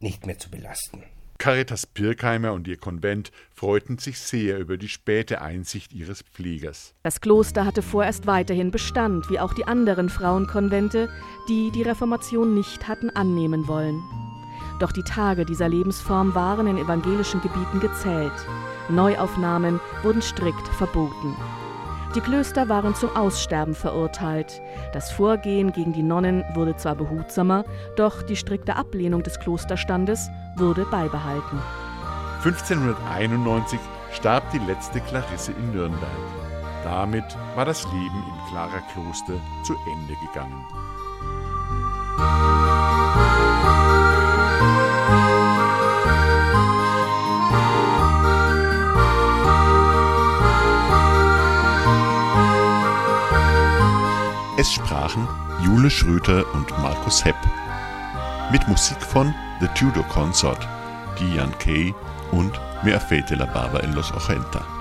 nicht 0.00 0.26
mehr 0.26 0.38
zu 0.38 0.50
belasten. 0.50 1.04
Caritas 1.38 1.86
Pirkheimer 1.86 2.52
und 2.52 2.66
ihr 2.66 2.78
Konvent 2.78 3.30
freuten 3.52 3.98
sich 3.98 4.18
sehr 4.18 4.58
über 4.58 4.78
die 4.78 4.88
späte 4.88 5.42
Einsicht 5.42 5.92
ihres 5.92 6.22
Pflegers. 6.22 6.94
Das 7.02 7.20
Kloster 7.20 7.66
hatte 7.66 7.82
vorerst 7.82 8.26
weiterhin 8.26 8.70
Bestand, 8.70 9.28
wie 9.28 9.38
auch 9.38 9.52
die 9.52 9.64
anderen 9.64 10.08
Frauenkonvente, 10.08 11.10
die 11.48 11.70
die 11.72 11.82
Reformation 11.82 12.54
nicht 12.54 12.88
hatten 12.88 13.10
annehmen 13.10 13.68
wollen. 13.68 14.02
Doch 14.80 14.92
die 14.92 15.02
Tage 15.02 15.44
dieser 15.44 15.68
Lebensform 15.68 16.34
waren 16.34 16.66
in 16.66 16.78
evangelischen 16.78 17.40
Gebieten 17.42 17.80
gezählt. 17.80 18.32
Neuaufnahmen 18.88 19.80
wurden 20.02 20.22
strikt 20.22 20.68
verboten. 20.68 21.36
Die 22.14 22.20
Klöster 22.20 22.68
waren 22.68 22.94
zum 22.94 23.14
Aussterben 23.14 23.74
verurteilt. 23.74 24.62
Das 24.92 25.12
Vorgehen 25.12 25.72
gegen 25.72 25.92
die 25.92 26.02
Nonnen 26.02 26.44
wurde 26.54 26.74
zwar 26.76 26.94
behutsamer, 26.94 27.64
doch 27.96 28.22
die 28.22 28.36
strikte 28.36 28.76
Ablehnung 28.76 29.22
des 29.22 29.38
Klosterstandes 29.38 30.30
wurde 30.56 30.86
beibehalten. 30.86 31.60
1591 32.42 33.78
starb 34.12 34.50
die 34.50 34.58
letzte 34.60 35.00
Clarisse 35.00 35.52
in 35.52 35.72
Nürnberg. 35.72 36.00
Damit 36.84 37.36
war 37.54 37.64
das 37.64 37.84
Leben 37.84 38.24
im 38.28 38.50
Clara 38.50 38.80
Kloster 38.92 39.34
zu 39.64 39.74
Ende 39.92 40.14
gegangen. 40.26 40.64
Es 54.58 54.72
sprachen 54.72 55.28
Jule 55.62 55.90
Schröter 55.90 56.42
und 56.54 56.70
Markus 56.78 57.22
Hepp. 57.26 57.36
Mit 58.50 58.66
Musik 58.68 58.96
von 59.02 59.34
The 59.60 59.68
Tudor 59.74 60.04
Consort, 60.04 60.66
Diane 61.18 61.52
Kay 61.58 61.94
und 62.30 62.58
Me 62.82 62.96
Afeite 62.96 63.34
la 63.34 63.44
Baba 63.44 63.80
en 63.80 63.94
los 63.94 64.10
Ochenta. 64.12 64.75